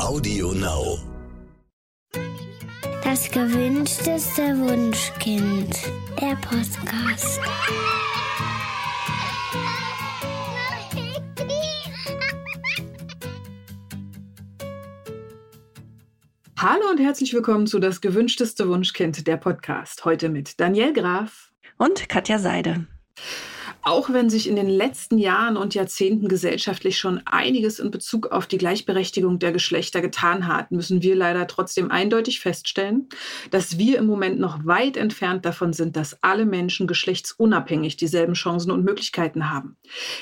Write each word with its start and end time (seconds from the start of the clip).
Audio 0.00 0.52
Now. 0.52 0.98
Das 3.04 3.30
gewünschteste 3.30 4.58
Wunschkind. 4.58 5.76
Der 6.20 6.36
Podcast. 6.36 7.40
Hallo 16.58 16.88
und 16.90 16.98
herzlich 16.98 17.34
willkommen 17.34 17.66
zu 17.66 17.78
Das 17.78 18.00
gewünschteste 18.00 18.68
Wunschkind, 18.68 19.26
der 19.26 19.36
Podcast. 19.36 20.06
Heute 20.06 20.30
mit 20.30 20.58
Daniel 20.58 20.94
Graf 20.94 21.52
und 21.76 22.08
Katja 22.08 22.38
Seide. 22.38 22.86
Auch 23.82 24.10
wenn 24.10 24.28
sich 24.28 24.46
in 24.46 24.56
den 24.56 24.68
letzten 24.68 25.16
Jahren 25.16 25.56
und 25.56 25.74
Jahrzehnten 25.74 26.28
gesellschaftlich 26.28 26.98
schon 26.98 27.22
einiges 27.24 27.78
in 27.78 27.90
Bezug 27.90 28.26
auf 28.26 28.46
die 28.46 28.58
Gleichberechtigung 28.58 29.38
der 29.38 29.52
Geschlechter 29.52 30.02
getan 30.02 30.46
hat, 30.46 30.70
müssen 30.70 31.02
wir 31.02 31.16
leider 31.16 31.46
trotzdem 31.46 31.90
eindeutig 31.90 32.40
feststellen, 32.40 33.08
dass 33.50 33.78
wir 33.78 33.98
im 33.98 34.06
Moment 34.06 34.38
noch 34.38 34.66
weit 34.66 34.96
entfernt 34.98 35.46
davon 35.46 35.72
sind, 35.72 35.96
dass 35.96 36.22
alle 36.22 36.44
Menschen 36.44 36.86
geschlechtsunabhängig 36.86 37.96
dieselben 37.96 38.34
Chancen 38.34 38.70
und 38.70 38.84
Möglichkeiten 38.84 39.50
haben. 39.50 39.76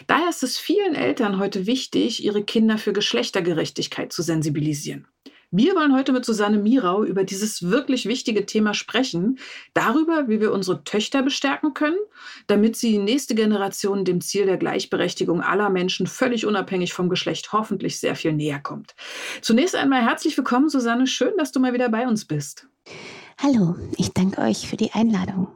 Daher 0.06 0.28
ist 0.28 0.44
es 0.44 0.58
vielen 0.58 0.94
Eltern 0.94 1.38
heute 1.38 1.66
wichtig, 1.66 2.24
ihre 2.24 2.44
Kinder 2.44 2.78
für 2.78 2.92
Geschlechtergerechtigkeit 2.92 4.12
zu 4.12 4.22
sensibilisieren. 4.22 5.08
Wir 5.50 5.74
wollen 5.74 5.96
heute 5.96 6.12
mit 6.12 6.26
Susanne 6.26 6.58
Mirau 6.58 7.04
über 7.04 7.24
dieses 7.24 7.62
wirklich 7.62 8.04
wichtige 8.04 8.44
Thema 8.44 8.74
sprechen, 8.74 9.38
darüber, 9.72 10.28
wie 10.28 10.42
wir 10.42 10.52
unsere 10.52 10.84
Töchter 10.84 11.22
bestärken 11.22 11.72
können, 11.72 11.96
damit 12.48 12.76
sie 12.76 12.90
die 12.92 12.98
nächste 12.98 13.34
Generation 13.34 14.04
dem 14.04 14.20
Ziel 14.20 14.44
der 14.44 14.58
Gleichberechtigung 14.58 15.40
aller 15.40 15.70
Menschen 15.70 16.06
völlig 16.06 16.44
unabhängig 16.44 16.92
vom 16.92 17.08
Geschlecht 17.08 17.50
hoffentlich 17.54 17.98
sehr 17.98 18.14
viel 18.14 18.34
näher 18.34 18.60
kommt. 18.60 18.94
Zunächst 19.40 19.74
einmal 19.74 20.02
herzlich 20.02 20.36
willkommen, 20.36 20.68
Susanne. 20.68 21.06
Schön, 21.06 21.32
dass 21.38 21.50
du 21.50 21.60
mal 21.60 21.72
wieder 21.72 21.88
bei 21.88 22.06
uns 22.06 22.26
bist. 22.26 22.68
Hallo, 23.38 23.76
ich 23.96 24.12
danke 24.12 24.42
euch 24.42 24.68
für 24.68 24.76
die 24.76 24.92
Einladung. 24.92 25.48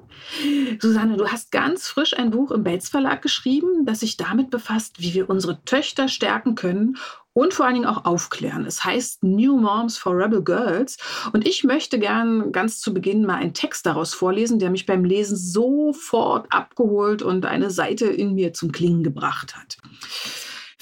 Susanne, 0.81 1.19
du 1.19 1.29
hast 1.29 1.51
ganz 1.51 1.89
frisch 1.89 2.17
ein 2.17 2.31
Buch 2.31 2.51
im 2.51 2.65
Bates 2.65 2.89
Verlag 2.89 3.21
geschrieben, 3.21 3.85
das 3.85 4.01
sich 4.01 4.17
damit 4.17 4.51
befasst, 4.51 5.03
wie 5.03 5.13
wir 5.13 5.29
unsere 5.29 5.63
Töchter 5.65 6.09
stärken 6.09 6.55
können 6.55 6.97
und 7.35 7.55
vor 7.55 7.67
allen 7.67 7.75
Dingen 7.75 7.87
auch 7.87 8.05
aufklären. 8.05 8.67
Es 8.67 8.85
heißt 8.85 9.23
New 9.23 9.59
Moms 9.59 9.99
for 9.99 10.17
Rebel 10.17 10.43
Girls 10.43 10.99
und 11.33 11.47
ich 11.47 11.65
möchte 11.65 11.99
gern 11.99 12.53
ganz 12.53 12.81
zu 12.81 12.93
Beginn 12.93 13.25
mal 13.25 13.37
einen 13.37 13.55
Text 13.55 13.87
daraus 13.87 14.15
vorlesen, 14.15 14.59
der 14.59 14.71
mich 14.71 14.87
beim 14.87 15.05
Lesen 15.05 15.37
sofort 15.37 16.47
abgeholt 16.51 17.23
und 17.23 17.47
eine 17.47 17.71
Seite 17.71 18.07
in 18.07 18.35
mir 18.35 18.53
zum 18.53 18.73
Klingen 18.73 19.03
gebracht 19.03 19.57
hat. 19.57 19.79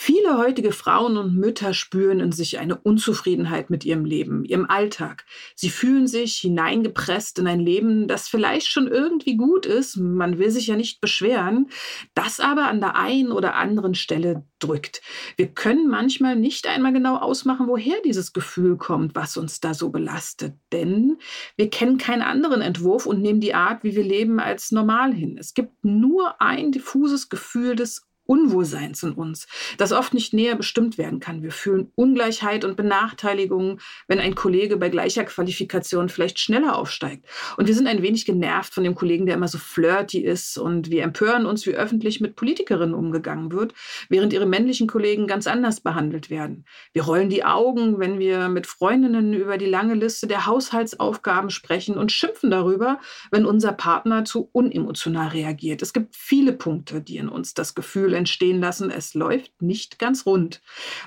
Viele 0.03 0.39
heutige 0.39 0.73
Frauen 0.73 1.19
und 1.19 1.37
Mütter 1.37 1.75
spüren 1.75 2.21
in 2.21 2.33
sich 2.33 2.59
eine 2.59 2.79
Unzufriedenheit 2.79 3.69
mit 3.69 3.85
ihrem 3.85 4.07
Leben, 4.07 4.47
ihrem 4.47 4.65
Alltag. 4.65 5.27
Sie 5.55 5.69
fühlen 5.69 6.07
sich 6.07 6.37
hineingepresst 6.37 7.39
in 7.39 7.47
ein 7.47 7.61
Leben, 7.61 8.09
das 8.09 8.27
vielleicht 8.27 8.69
schon 8.69 8.89
irgendwie 8.89 9.37
gut 9.37 9.67
ist, 9.67 9.99
man 9.99 10.39
will 10.39 10.51
sich 10.51 10.69
ja 10.69 10.77
nicht 10.77 11.03
beschweren, 11.03 11.69
das 12.15 12.41
aber 12.41 12.69
an 12.69 12.81
der 12.81 12.97
einen 12.97 13.31
oder 13.31 13.57
anderen 13.57 13.95
Stelle 13.95 14.47
drückt. 14.59 15.03
Wir 15.37 15.49
können 15.49 15.91
manchmal 15.91 16.35
nicht 16.35 16.67
einmal 16.67 16.95
genau 16.95 17.19
ausmachen, 17.19 17.69
woher 17.69 18.01
dieses 18.03 18.33
Gefühl 18.33 18.79
kommt, 18.79 19.15
was 19.15 19.37
uns 19.37 19.61
da 19.61 19.75
so 19.75 19.91
belastet, 19.91 20.55
denn 20.73 21.19
wir 21.57 21.69
kennen 21.69 21.99
keinen 21.99 22.23
anderen 22.23 22.63
Entwurf 22.63 23.05
und 23.05 23.21
nehmen 23.21 23.41
die 23.41 23.53
Art, 23.53 23.85
wie 23.85 23.95
wir 23.95 24.05
leben, 24.05 24.41
als 24.41 24.73
normal 24.73 25.13
hin. 25.13 25.37
Es 25.37 25.53
gibt 25.53 25.85
nur 25.85 26.41
ein 26.41 26.73
diffuses 26.73 27.29
Gefühl 27.29 27.77
des 27.77 28.10
Unwohlseins 28.31 29.03
in 29.03 29.11
uns, 29.11 29.49
das 29.77 29.91
oft 29.91 30.15
nicht 30.15 30.33
näher 30.33 30.55
bestimmt 30.55 30.99
werden 30.99 31.19
kann. 31.19 31.43
Wir 31.43 31.51
fühlen 31.51 31.91
Ungleichheit 31.97 32.65
und 32.65 32.77
Benachteiligung, 32.77 33.81
wenn 34.07 34.21
ein 34.21 34.37
Kollege 34.37 34.77
bei 34.77 34.89
gleicher 34.89 35.25
Qualifikation 35.25 36.09
vielleicht 36.09 36.39
schneller 36.39 36.77
aufsteigt. 36.77 37.27
Und 37.57 37.67
wir 37.67 37.75
sind 37.75 37.89
ein 37.89 38.03
wenig 38.03 38.27
genervt 38.27 38.73
von 38.73 38.85
dem 38.85 38.95
Kollegen, 38.95 39.27
der 39.27 39.35
immer 39.35 39.49
so 39.49 39.59
flirty 39.59 40.21
ist. 40.21 40.59
Und 40.59 40.91
wir 40.91 41.03
empören 41.03 41.45
uns, 41.45 41.67
wie 41.67 41.75
öffentlich 41.75 42.21
mit 42.21 42.37
Politikerinnen 42.37 42.95
umgegangen 42.95 43.51
wird, 43.51 43.75
während 44.09 44.33
ihre 44.33 44.47
männlichen 44.47 44.87
Kollegen 44.87 45.27
ganz 45.27 45.49
anders 45.49 45.81
behandelt 45.81 46.31
werden. 46.31 46.67
Wir 46.93 47.03
rollen 47.03 47.31
die 47.31 47.45
Augen, 47.45 47.99
wenn 47.99 48.21
wir 48.21 48.49
mit 48.49 48.69
Freundinnen 48.69 49.35
über 49.35 49.59
die 49.59 49.67
lange 49.67 49.95
Liste 49.95 50.29
der 50.29 50.47
Haushaltsaufgaben 50.47 51.51
sprechen 51.51 51.99
und 51.99 52.13
schimpfen 52.13 52.53
darüber, 52.53 53.01
wenn 53.33 53.45
unser 53.45 53.73
Partner 53.73 54.25
zu 54.25 54.49
unemotional 54.53 55.31
reagiert. 55.31 55.83
Es 55.83 55.93
gibt 55.93 56.15
viele 56.15 56.53
Punkte, 56.53 57.01
die 57.01 57.17
in 57.17 57.29
uns 57.29 57.55
das 57.55 57.75
Gefühl 57.75 58.20
entstehen 58.21 58.61
lassen, 58.61 58.91
es 58.91 59.15
läuft 59.15 59.61
nicht 59.61 59.99
ganz 59.99 60.25
rund. 60.27 60.61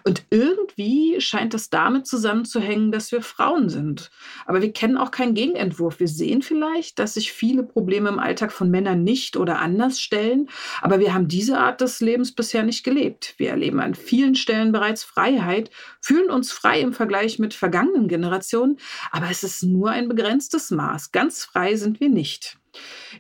Und 0.04 0.26
irgendwie 0.30 1.22
scheint 1.22 1.54
es 1.54 1.70
damit 1.70 2.06
zusammenzухängen, 2.06 2.92
dass 2.92 3.12
wir 3.12 3.22
Frauen 3.22 3.70
sind. 3.70 4.12
Aber 4.46 4.62
wir 4.62 4.74
kennen 4.74 4.98
auch 4.98 5.12
keinen 5.12 5.34
Gegenentwurf. 5.34 6.00
Wir 6.00 6.08
sehen 6.08 6.42
vielleicht, 6.42 7.00
dass 7.00 7.14
sich 7.14 7.32
viele 7.32 7.64
Probleme 7.64 8.10
im 8.10 8.20
Alltag 8.20 8.52
von 8.52 8.70
Männern 8.70 9.04
nicht 9.04 9.38
oder 9.38 9.60
anders 9.60 10.02
stellen, 10.02 10.50
aber 10.82 11.00
wir 11.00 11.14
haben 11.14 11.28
diese 11.28 11.60
Art 11.60 11.80
des 11.80 12.02
Lebens 12.02 12.34
bisher 12.34 12.64
nicht 12.64 12.84
gelebt. 12.84 13.36
Wir 13.38 13.52
erleben 13.52 13.80
an 13.80 13.96
vielen 13.96 14.36
Stellen 14.36 14.72
bereits 14.72 15.04
Freiheit, 15.04 15.70
fühlen 16.02 16.30
uns 16.30 16.52
frei 16.52 16.82
im 16.82 16.94
Vergleich 16.94 17.40
mit 17.40 17.54
vergangenen 17.54 18.08
Generationen, 18.08 18.78
aber 19.12 19.30
es 19.30 19.44
ist 19.44 19.64
nur 19.64 19.92
ein 19.92 20.10
begrenztes 20.10 20.72
Maß. 20.72 21.12
Ganz 21.12 21.46
frei 21.46 21.76
sind 21.76 22.00
wir 22.00 22.10
nicht. 22.10 22.58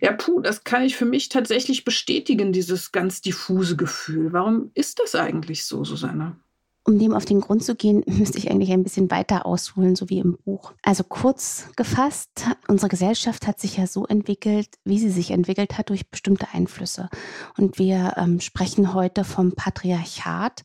Ja, 0.01 0.13
puh, 0.13 0.41
das 0.41 0.63
kann 0.63 0.83
ich 0.83 0.95
für 0.95 1.05
mich 1.05 1.29
tatsächlich 1.29 1.85
bestätigen, 1.85 2.51
dieses 2.51 2.91
ganz 2.91 3.21
diffuse 3.21 3.75
Gefühl. 3.75 4.33
Warum 4.33 4.71
ist 4.73 4.99
das 4.99 5.15
eigentlich 5.15 5.65
so, 5.65 5.83
Susanne? 5.83 6.37
Um 6.85 6.99
dem 6.99 7.13
auf 7.13 7.23
den 7.23 7.39
Grund 7.39 7.63
zu 7.63 7.75
gehen, 7.75 8.03
müsste 8.07 8.37
ich 8.37 8.51
eigentlich 8.51 8.71
ein 8.71 8.83
bisschen 8.83 9.09
weiter 9.09 9.45
ausholen, 9.45 9.95
so 9.95 10.09
wie 10.09 10.19
im 10.19 10.37
Buch. 10.43 10.73
Also 10.81 11.03
kurz 11.03 11.69
gefasst, 11.75 12.29
unsere 12.67 12.89
Gesellschaft 12.89 13.47
hat 13.47 13.59
sich 13.59 13.77
ja 13.77 13.87
so 13.87 14.05
entwickelt, 14.05 14.67
wie 14.83 14.99
sie 14.99 15.09
sich 15.09 15.31
entwickelt 15.31 15.77
hat, 15.77 15.89
durch 15.89 16.09
bestimmte 16.09 16.47
Einflüsse. 16.51 17.09
Und 17.57 17.79
wir 17.79 18.13
ähm, 18.17 18.41
sprechen 18.41 18.93
heute 18.93 19.23
vom 19.23 19.53
Patriarchat. 19.53 20.63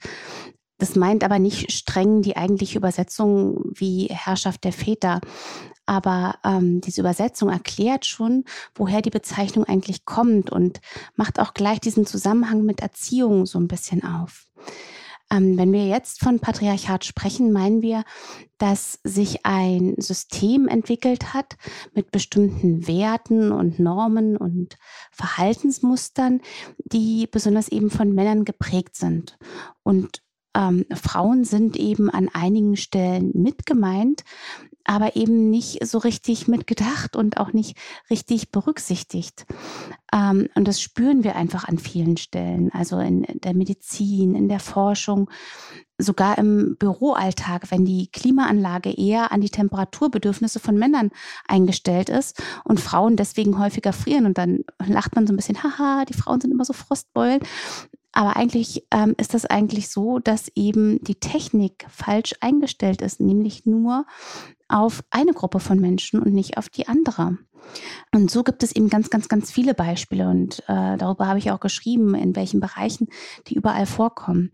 Das 0.78 0.94
meint 0.94 1.24
aber 1.24 1.38
nicht 1.38 1.72
streng 1.72 2.22
die 2.22 2.36
eigentliche 2.36 2.78
Übersetzung 2.78 3.64
wie 3.74 4.06
Herrschaft 4.06 4.64
der 4.64 4.72
Väter. 4.72 5.20
Aber 5.86 6.36
ähm, 6.44 6.80
diese 6.80 7.00
Übersetzung 7.00 7.48
erklärt 7.48 8.06
schon, 8.06 8.44
woher 8.74 9.02
die 9.02 9.10
Bezeichnung 9.10 9.64
eigentlich 9.64 10.04
kommt 10.04 10.50
und 10.50 10.80
macht 11.16 11.40
auch 11.40 11.54
gleich 11.54 11.80
diesen 11.80 12.06
Zusammenhang 12.06 12.64
mit 12.64 12.80
Erziehung 12.80 13.46
so 13.46 13.58
ein 13.58 13.68
bisschen 13.68 14.04
auf. 14.04 14.46
Ähm, 15.30 15.58
wenn 15.58 15.72
wir 15.72 15.86
jetzt 15.86 16.20
von 16.20 16.40
Patriarchat 16.40 17.04
sprechen, 17.04 17.52
meinen 17.52 17.82
wir, 17.82 18.04
dass 18.56 18.98
sich 19.04 19.44
ein 19.44 19.94
System 19.98 20.68
entwickelt 20.68 21.34
hat 21.34 21.56
mit 21.94 22.10
bestimmten 22.10 22.86
Werten 22.86 23.52
und 23.52 23.78
Normen 23.78 24.36
und 24.36 24.78
Verhaltensmustern, 25.10 26.40
die 26.78 27.26
besonders 27.26 27.68
eben 27.68 27.90
von 27.90 28.14
Männern 28.14 28.44
geprägt 28.44 28.96
sind. 28.96 29.38
Und 29.82 30.22
ähm, 30.58 30.84
Frauen 30.92 31.44
sind 31.44 31.76
eben 31.76 32.10
an 32.10 32.28
einigen 32.32 32.76
Stellen 32.76 33.30
mitgemeint, 33.34 34.24
aber 34.84 35.16
eben 35.16 35.50
nicht 35.50 35.86
so 35.86 35.98
richtig 35.98 36.48
mitgedacht 36.48 37.14
und 37.14 37.36
auch 37.36 37.52
nicht 37.52 37.76
richtig 38.10 38.50
berücksichtigt. 38.50 39.46
Ähm, 40.12 40.48
und 40.54 40.66
das 40.66 40.80
spüren 40.80 41.22
wir 41.22 41.36
einfach 41.36 41.68
an 41.68 41.78
vielen 41.78 42.16
Stellen, 42.16 42.72
also 42.72 42.98
in 42.98 43.24
der 43.44 43.54
Medizin, 43.54 44.34
in 44.34 44.48
der 44.48 44.60
Forschung, 44.60 45.30
sogar 45.98 46.38
im 46.38 46.76
Büroalltag, 46.78 47.70
wenn 47.70 47.84
die 47.84 48.08
Klimaanlage 48.10 48.90
eher 48.90 49.30
an 49.30 49.40
die 49.40 49.50
Temperaturbedürfnisse 49.50 50.60
von 50.60 50.76
Männern 50.76 51.10
eingestellt 51.46 52.08
ist 52.08 52.42
und 52.64 52.80
Frauen 52.80 53.16
deswegen 53.16 53.58
häufiger 53.58 53.92
frieren. 53.92 54.24
Und 54.24 54.38
dann 54.38 54.64
lacht 54.86 55.14
man 55.14 55.26
so 55.26 55.32
ein 55.32 55.36
bisschen, 55.36 55.62
haha, 55.62 56.04
die 56.04 56.14
Frauen 56.14 56.40
sind 56.40 56.52
immer 56.52 56.64
so 56.64 56.72
Frostbeulen. 56.72 57.40
Aber 58.18 58.34
eigentlich 58.34 58.84
ähm, 58.90 59.14
ist 59.16 59.32
das 59.32 59.46
eigentlich 59.46 59.90
so, 59.90 60.18
dass 60.18 60.50
eben 60.56 60.98
die 61.04 61.20
Technik 61.20 61.86
falsch 61.88 62.34
eingestellt 62.40 63.00
ist, 63.00 63.20
nämlich 63.20 63.64
nur 63.64 64.06
auf 64.66 65.04
eine 65.10 65.32
Gruppe 65.32 65.60
von 65.60 65.78
Menschen 65.78 66.18
und 66.18 66.34
nicht 66.34 66.58
auf 66.58 66.68
die 66.68 66.88
andere. 66.88 67.38
Und 68.12 68.28
so 68.28 68.42
gibt 68.42 68.64
es 68.64 68.74
eben 68.74 68.88
ganz, 68.88 69.10
ganz, 69.10 69.28
ganz 69.28 69.52
viele 69.52 69.72
Beispiele 69.72 70.28
und 70.28 70.58
äh, 70.66 70.96
darüber 70.96 71.28
habe 71.28 71.38
ich 71.38 71.52
auch 71.52 71.60
geschrieben, 71.60 72.16
in 72.16 72.34
welchen 72.34 72.58
Bereichen 72.58 73.06
die 73.46 73.54
überall 73.54 73.86
vorkommen. 73.86 74.50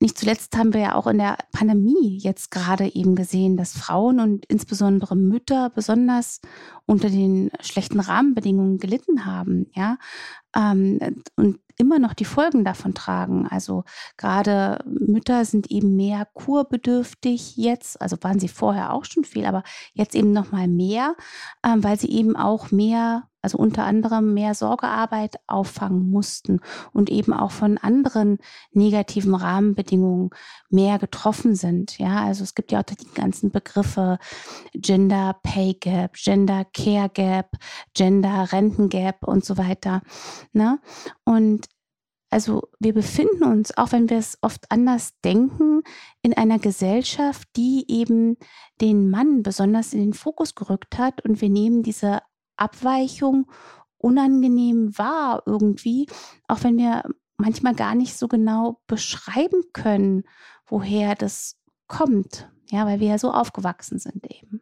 Nicht 0.00 0.16
zuletzt 0.16 0.56
haben 0.56 0.72
wir 0.74 0.80
ja 0.80 0.94
auch 0.94 1.08
in 1.08 1.18
der 1.18 1.36
Pandemie 1.50 2.18
jetzt 2.18 2.52
gerade 2.52 2.94
eben 2.94 3.16
gesehen, 3.16 3.56
dass 3.56 3.76
Frauen 3.76 4.20
und 4.20 4.46
insbesondere 4.46 5.16
Mütter 5.16 5.70
besonders 5.70 6.40
unter 6.86 7.10
den 7.10 7.50
schlechten 7.60 7.98
Rahmenbedingungen 7.98 8.78
gelitten 8.78 9.26
haben, 9.26 9.66
ja, 9.74 9.98
ähm, 10.54 11.22
und 11.34 11.58
immer 11.78 11.98
noch 11.98 12.14
die 12.14 12.24
Folgen 12.24 12.64
davon 12.64 12.94
tragen. 12.94 13.46
Also 13.48 13.84
gerade 14.16 14.78
Mütter 14.84 15.44
sind 15.44 15.70
eben 15.70 15.96
mehr 15.96 16.26
kurbedürftig 16.32 17.56
jetzt, 17.56 18.00
also 18.00 18.16
waren 18.20 18.40
sie 18.40 18.48
vorher 18.48 18.92
auch 18.92 19.04
schon 19.04 19.24
viel, 19.24 19.46
aber 19.46 19.62
jetzt 19.94 20.14
eben 20.14 20.32
noch 20.32 20.52
mal 20.52 20.68
mehr, 20.68 21.14
ähm, 21.64 21.82
weil 21.82 21.98
sie 21.98 22.10
eben 22.10 22.36
auch 22.36 22.70
mehr 22.70 23.27
also 23.42 23.58
unter 23.58 23.84
anderem 23.84 24.34
mehr 24.34 24.54
Sorgearbeit 24.54 25.36
auffangen 25.46 26.10
mussten 26.10 26.60
und 26.92 27.10
eben 27.10 27.32
auch 27.32 27.50
von 27.52 27.78
anderen 27.78 28.38
negativen 28.72 29.34
Rahmenbedingungen 29.34 30.30
mehr 30.70 30.98
getroffen 30.98 31.54
sind. 31.54 31.98
Ja, 31.98 32.24
also 32.24 32.42
es 32.42 32.54
gibt 32.54 32.72
ja 32.72 32.80
auch 32.80 32.84
die 32.84 32.96
ganzen 33.14 33.50
Begriffe 33.50 34.18
Gender 34.74 35.38
Pay 35.42 35.74
Gap, 35.74 36.14
Gender 36.14 36.64
Care 36.74 37.08
Gap, 37.08 37.52
Gender 37.94 38.52
Renten 38.52 38.88
Gap 38.88 39.26
und 39.26 39.44
so 39.44 39.56
weiter. 39.56 40.02
Ne? 40.52 40.80
Und 41.24 41.68
also 42.30 42.68
wir 42.78 42.92
befinden 42.92 43.44
uns, 43.44 43.76
auch 43.78 43.92
wenn 43.92 44.10
wir 44.10 44.18
es 44.18 44.36
oft 44.42 44.70
anders 44.70 45.18
denken, 45.24 45.82
in 46.20 46.34
einer 46.34 46.58
Gesellschaft, 46.58 47.48
die 47.56 47.86
eben 47.88 48.36
den 48.80 49.08
Mann 49.08 49.42
besonders 49.42 49.94
in 49.94 50.00
den 50.00 50.12
Fokus 50.12 50.54
gerückt 50.54 50.98
hat 50.98 51.24
und 51.24 51.40
wir 51.40 51.48
nehmen 51.48 51.82
diese 51.82 52.20
Abweichung 52.58 53.50
unangenehm 53.98 54.96
wahr 54.96 55.42
irgendwie, 55.46 56.06
auch 56.46 56.62
wenn 56.62 56.78
wir 56.78 57.02
manchmal 57.36 57.74
gar 57.74 57.94
nicht 57.94 58.16
so 58.16 58.28
genau 58.28 58.80
beschreiben 58.86 59.62
können, 59.72 60.24
woher 60.66 61.14
das 61.14 61.56
kommt, 61.86 62.50
ja, 62.70 62.86
weil 62.86 63.00
wir 63.00 63.08
ja 63.08 63.18
so 63.18 63.32
aufgewachsen 63.32 63.98
sind 63.98 64.24
eben. 64.30 64.60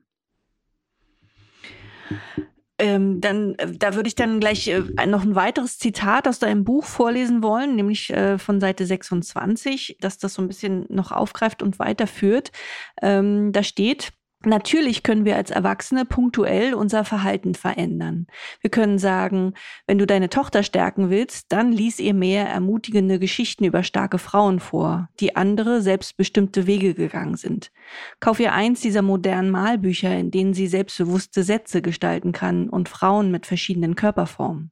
Ähm, 2.78 3.22
dann, 3.22 3.54
äh, 3.54 3.72
da 3.72 3.94
würde 3.94 4.08
ich 4.08 4.14
dann 4.14 4.38
gleich 4.38 4.68
äh, 4.68 5.06
noch 5.06 5.22
ein 5.22 5.34
weiteres 5.34 5.78
Zitat 5.78 6.28
aus 6.28 6.38
deinem 6.38 6.64
Buch 6.64 6.84
vorlesen 6.84 7.42
wollen, 7.42 7.74
nämlich 7.74 8.10
äh, 8.10 8.38
von 8.38 8.60
Seite 8.60 8.84
26, 8.84 9.96
dass 10.00 10.18
das 10.18 10.34
so 10.34 10.42
ein 10.42 10.48
bisschen 10.48 10.84
noch 10.90 11.10
aufgreift 11.10 11.62
und 11.62 11.78
weiterführt. 11.78 12.52
Ähm, 13.00 13.52
da 13.52 13.62
steht, 13.62 14.12
Natürlich 14.46 15.02
können 15.02 15.24
wir 15.24 15.34
als 15.34 15.50
Erwachsene 15.50 16.04
punktuell 16.04 16.72
unser 16.72 17.04
Verhalten 17.04 17.56
verändern. 17.56 18.28
Wir 18.60 18.70
können 18.70 18.96
sagen, 18.96 19.54
wenn 19.88 19.98
du 19.98 20.06
deine 20.06 20.28
Tochter 20.28 20.62
stärken 20.62 21.10
willst, 21.10 21.46
dann 21.50 21.72
lies 21.72 21.98
ihr 21.98 22.14
mehr 22.14 22.46
ermutigende 22.46 23.18
Geschichten 23.18 23.64
über 23.64 23.82
starke 23.82 24.18
Frauen 24.18 24.60
vor, 24.60 25.08
die 25.18 25.34
andere 25.34 25.82
selbstbestimmte 25.82 26.68
Wege 26.68 26.94
gegangen 26.94 27.34
sind. 27.34 27.72
Kauf 28.20 28.38
ihr 28.38 28.52
eins 28.52 28.80
dieser 28.80 29.02
modernen 29.02 29.50
Malbücher, 29.50 30.16
in 30.16 30.30
denen 30.30 30.54
sie 30.54 30.68
selbstbewusste 30.68 31.42
Sätze 31.42 31.82
gestalten 31.82 32.30
kann 32.30 32.68
und 32.68 32.88
Frauen 32.88 33.32
mit 33.32 33.46
verschiedenen 33.46 33.96
Körperformen. 33.96 34.70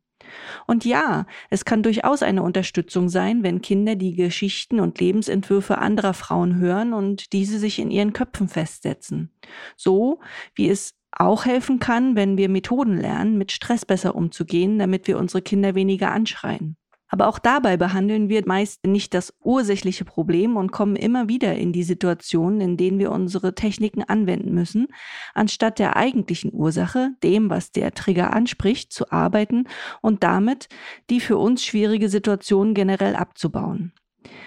Und 0.66 0.84
ja, 0.84 1.26
es 1.50 1.64
kann 1.64 1.82
durchaus 1.82 2.22
eine 2.22 2.42
Unterstützung 2.42 3.08
sein, 3.08 3.42
wenn 3.42 3.62
Kinder 3.62 3.96
die 3.96 4.14
Geschichten 4.14 4.80
und 4.80 5.00
Lebensentwürfe 5.00 5.78
anderer 5.78 6.14
Frauen 6.14 6.58
hören 6.58 6.92
und 6.92 7.32
diese 7.32 7.58
sich 7.58 7.78
in 7.78 7.90
ihren 7.90 8.12
Köpfen 8.12 8.48
festsetzen. 8.48 9.30
So 9.76 10.20
wie 10.54 10.68
es 10.68 10.94
auch 11.12 11.44
helfen 11.44 11.78
kann, 11.78 12.16
wenn 12.16 12.36
wir 12.36 12.48
Methoden 12.48 12.96
lernen, 12.96 13.38
mit 13.38 13.52
Stress 13.52 13.84
besser 13.84 14.16
umzugehen, 14.16 14.78
damit 14.78 15.06
wir 15.06 15.18
unsere 15.18 15.42
Kinder 15.42 15.74
weniger 15.74 16.10
anschreien. 16.10 16.76
Aber 17.08 17.28
auch 17.28 17.38
dabei 17.38 17.76
behandeln 17.76 18.28
wir 18.28 18.42
meist 18.46 18.86
nicht 18.86 19.14
das 19.14 19.34
ursächliche 19.40 20.04
Problem 20.04 20.56
und 20.56 20.72
kommen 20.72 20.96
immer 20.96 21.28
wieder 21.28 21.54
in 21.54 21.72
die 21.72 21.82
Situationen, 21.82 22.60
in 22.60 22.76
denen 22.76 22.98
wir 22.98 23.12
unsere 23.12 23.54
Techniken 23.54 24.02
anwenden 24.02 24.52
müssen, 24.54 24.88
anstatt 25.34 25.78
der 25.78 25.96
eigentlichen 25.96 26.52
Ursache, 26.52 27.10
dem, 27.22 27.50
was 27.50 27.72
der 27.72 27.92
Trigger 27.92 28.32
anspricht, 28.32 28.92
zu 28.92 29.12
arbeiten 29.12 29.68
und 30.00 30.22
damit 30.22 30.68
die 31.10 31.20
für 31.20 31.36
uns 31.36 31.64
schwierige 31.64 32.08
Situation 32.08 32.74
generell 32.74 33.16
abzubauen. 33.16 33.92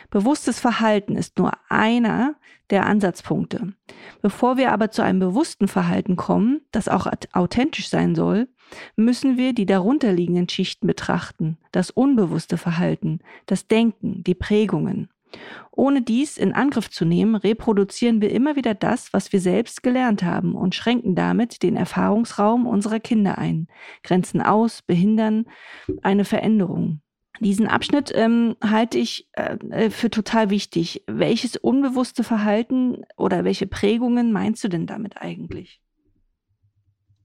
Bewusstes 0.09 0.59
Verhalten 0.59 1.15
ist 1.15 1.37
nur 1.37 1.51
einer 1.69 2.35
der 2.69 2.85
Ansatzpunkte. 2.85 3.73
Bevor 4.21 4.57
wir 4.57 4.71
aber 4.71 4.91
zu 4.91 5.01
einem 5.01 5.19
bewussten 5.19 5.67
Verhalten 5.67 6.15
kommen, 6.15 6.61
das 6.71 6.89
auch 6.89 7.07
authentisch 7.33 7.89
sein 7.89 8.15
soll, 8.15 8.47
müssen 8.95 9.37
wir 9.37 9.53
die 9.53 9.65
darunterliegenden 9.65 10.49
Schichten 10.49 10.87
betrachten, 10.87 11.57
das 11.71 11.91
unbewusste 11.91 12.57
Verhalten, 12.57 13.19
das 13.45 13.67
Denken, 13.67 14.23
die 14.23 14.35
Prägungen. 14.35 15.09
Ohne 15.71 16.01
dies 16.01 16.37
in 16.37 16.53
Angriff 16.53 16.89
zu 16.89 17.05
nehmen, 17.05 17.35
reproduzieren 17.35 18.21
wir 18.21 18.31
immer 18.31 18.55
wieder 18.55 18.73
das, 18.73 19.13
was 19.13 19.31
wir 19.31 19.39
selbst 19.39 19.83
gelernt 19.83 20.23
haben 20.23 20.55
und 20.55 20.73
schränken 20.73 21.15
damit 21.15 21.63
den 21.63 21.75
Erfahrungsraum 21.75 22.65
unserer 22.65 22.99
Kinder 22.99 23.37
ein, 23.37 23.67
grenzen 24.03 24.41
aus, 24.41 24.81
behindern 24.81 25.45
eine 26.01 26.25
Veränderung. 26.25 27.01
Diesen 27.39 27.67
Abschnitt 27.67 28.11
ähm, 28.13 28.55
halte 28.63 28.97
ich 28.97 29.29
äh, 29.33 29.57
äh 29.69 29.89
für 29.89 30.09
total 30.09 30.49
wichtig. 30.49 31.03
Welches 31.07 31.55
unbewusste 31.57 32.23
Verhalten 32.23 33.03
oder 33.15 33.43
welche 33.43 33.67
Prägungen 33.67 34.31
meinst 34.31 34.63
du 34.63 34.67
denn 34.67 34.87
damit 34.87 35.17
eigentlich? 35.21 35.81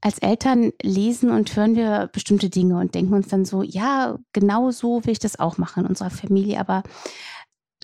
als 0.03 0.19
Eltern 0.19 0.73
lesen 0.82 1.31
und 1.31 1.55
hören 1.55 1.76
wir 1.76 2.11
bestimmte 2.12 2.50
Dinge 2.50 2.76
und 2.76 2.94
denken 2.94 3.14
uns 3.14 3.29
dann 3.29 3.44
so, 3.44 3.62
ja, 3.62 4.19
genau 4.32 4.73
so 4.73 5.05
will 5.05 5.12
ich 5.12 5.20
das 5.20 5.38
auch 5.38 5.59
machen 5.59 5.85
in 5.85 5.88
unserer 5.88 6.11
Familie. 6.11 6.59
Aber 6.59 6.82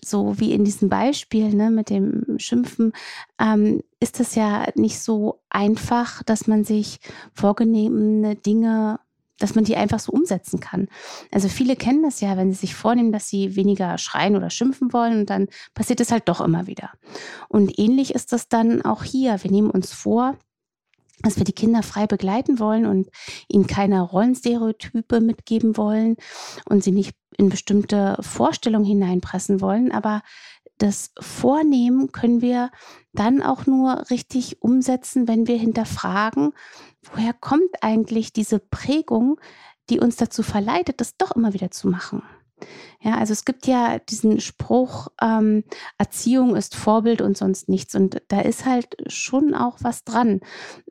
so 0.03 0.37
wie 0.37 0.51
in 0.51 0.65
diesem 0.65 0.89
Beispiel 0.89 1.53
ne, 1.55 1.71
mit 1.71 1.89
dem 1.89 2.37
Schimpfen, 2.37 2.91
ähm, 3.39 3.81
ist 4.01 4.19
es 4.19 4.35
ja 4.35 4.67
nicht 4.75 4.99
so 4.99 5.41
einfach, 5.49 6.21
dass 6.23 6.45
man 6.45 6.65
sich 6.65 6.99
vorgenommene 7.33 8.35
Dinge 8.35 8.99
dass 9.39 9.55
man 9.55 9.63
die 9.63 9.75
einfach 9.75 9.99
so 9.99 10.11
umsetzen 10.11 10.59
kann. 10.59 10.87
Also 11.31 11.47
viele 11.47 11.75
kennen 11.75 12.03
das 12.03 12.21
ja, 12.21 12.37
wenn 12.37 12.51
sie 12.51 12.59
sich 12.59 12.75
vornehmen, 12.75 13.11
dass 13.11 13.29
sie 13.29 13.55
weniger 13.55 13.97
schreien 13.97 14.35
oder 14.35 14.49
schimpfen 14.49 14.93
wollen 14.93 15.19
und 15.19 15.29
dann 15.29 15.47
passiert 15.73 16.01
es 16.01 16.11
halt 16.11 16.29
doch 16.29 16.41
immer 16.41 16.67
wieder. 16.67 16.91
Und 17.47 17.79
ähnlich 17.79 18.13
ist 18.13 18.33
das 18.33 18.49
dann 18.49 18.83
auch 18.83 19.03
hier. 19.03 19.43
Wir 19.43 19.51
nehmen 19.51 19.71
uns 19.71 19.93
vor, 19.93 20.37
dass 21.21 21.37
wir 21.37 21.43
die 21.43 21.53
Kinder 21.53 21.83
frei 21.83 22.07
begleiten 22.07 22.59
wollen 22.59 22.85
und 22.85 23.09
ihnen 23.47 23.67
keine 23.67 24.01
Rollenstereotype 24.01 25.19
mitgeben 25.19 25.75
wollen 25.77 26.15
und 26.67 26.83
sie 26.83 26.91
nicht 26.91 27.15
in 27.37 27.49
bestimmte 27.49 28.17
Vorstellungen 28.21 28.85
hineinpressen 28.85 29.61
wollen. 29.61 29.91
Aber 29.91 30.21
das 30.79 31.11
Vornehmen 31.19 32.11
können 32.11 32.41
wir 32.41 32.71
dann 33.13 33.41
auch 33.41 33.65
nur 33.65 34.09
richtig 34.09 34.61
umsetzen, 34.61 35.27
wenn 35.27 35.47
wir 35.47 35.57
hinterfragen, 35.57 36.53
woher 37.03 37.33
kommt 37.33 37.83
eigentlich 37.83 38.33
diese 38.33 38.59
Prägung, 38.59 39.39
die 39.89 39.99
uns 39.99 40.15
dazu 40.15 40.43
verleitet, 40.43 41.01
das 41.01 41.17
doch 41.17 41.31
immer 41.35 41.53
wieder 41.53 41.71
zu 41.71 41.87
machen. 41.87 42.23
Ja, 43.01 43.17
also 43.17 43.31
es 43.33 43.45
gibt 43.45 43.67
ja 43.67 43.99
diesen 43.99 44.41
Spruch, 44.41 45.07
ähm, 45.21 45.63
Erziehung 45.97 46.55
ist 46.55 46.75
Vorbild 46.75 47.21
und 47.21 47.37
sonst 47.37 47.69
nichts. 47.69 47.95
Und 47.95 48.21
da 48.27 48.41
ist 48.41 48.65
halt 48.65 48.97
schon 49.07 49.55
auch 49.55 49.77
was 49.81 50.03
dran. 50.03 50.41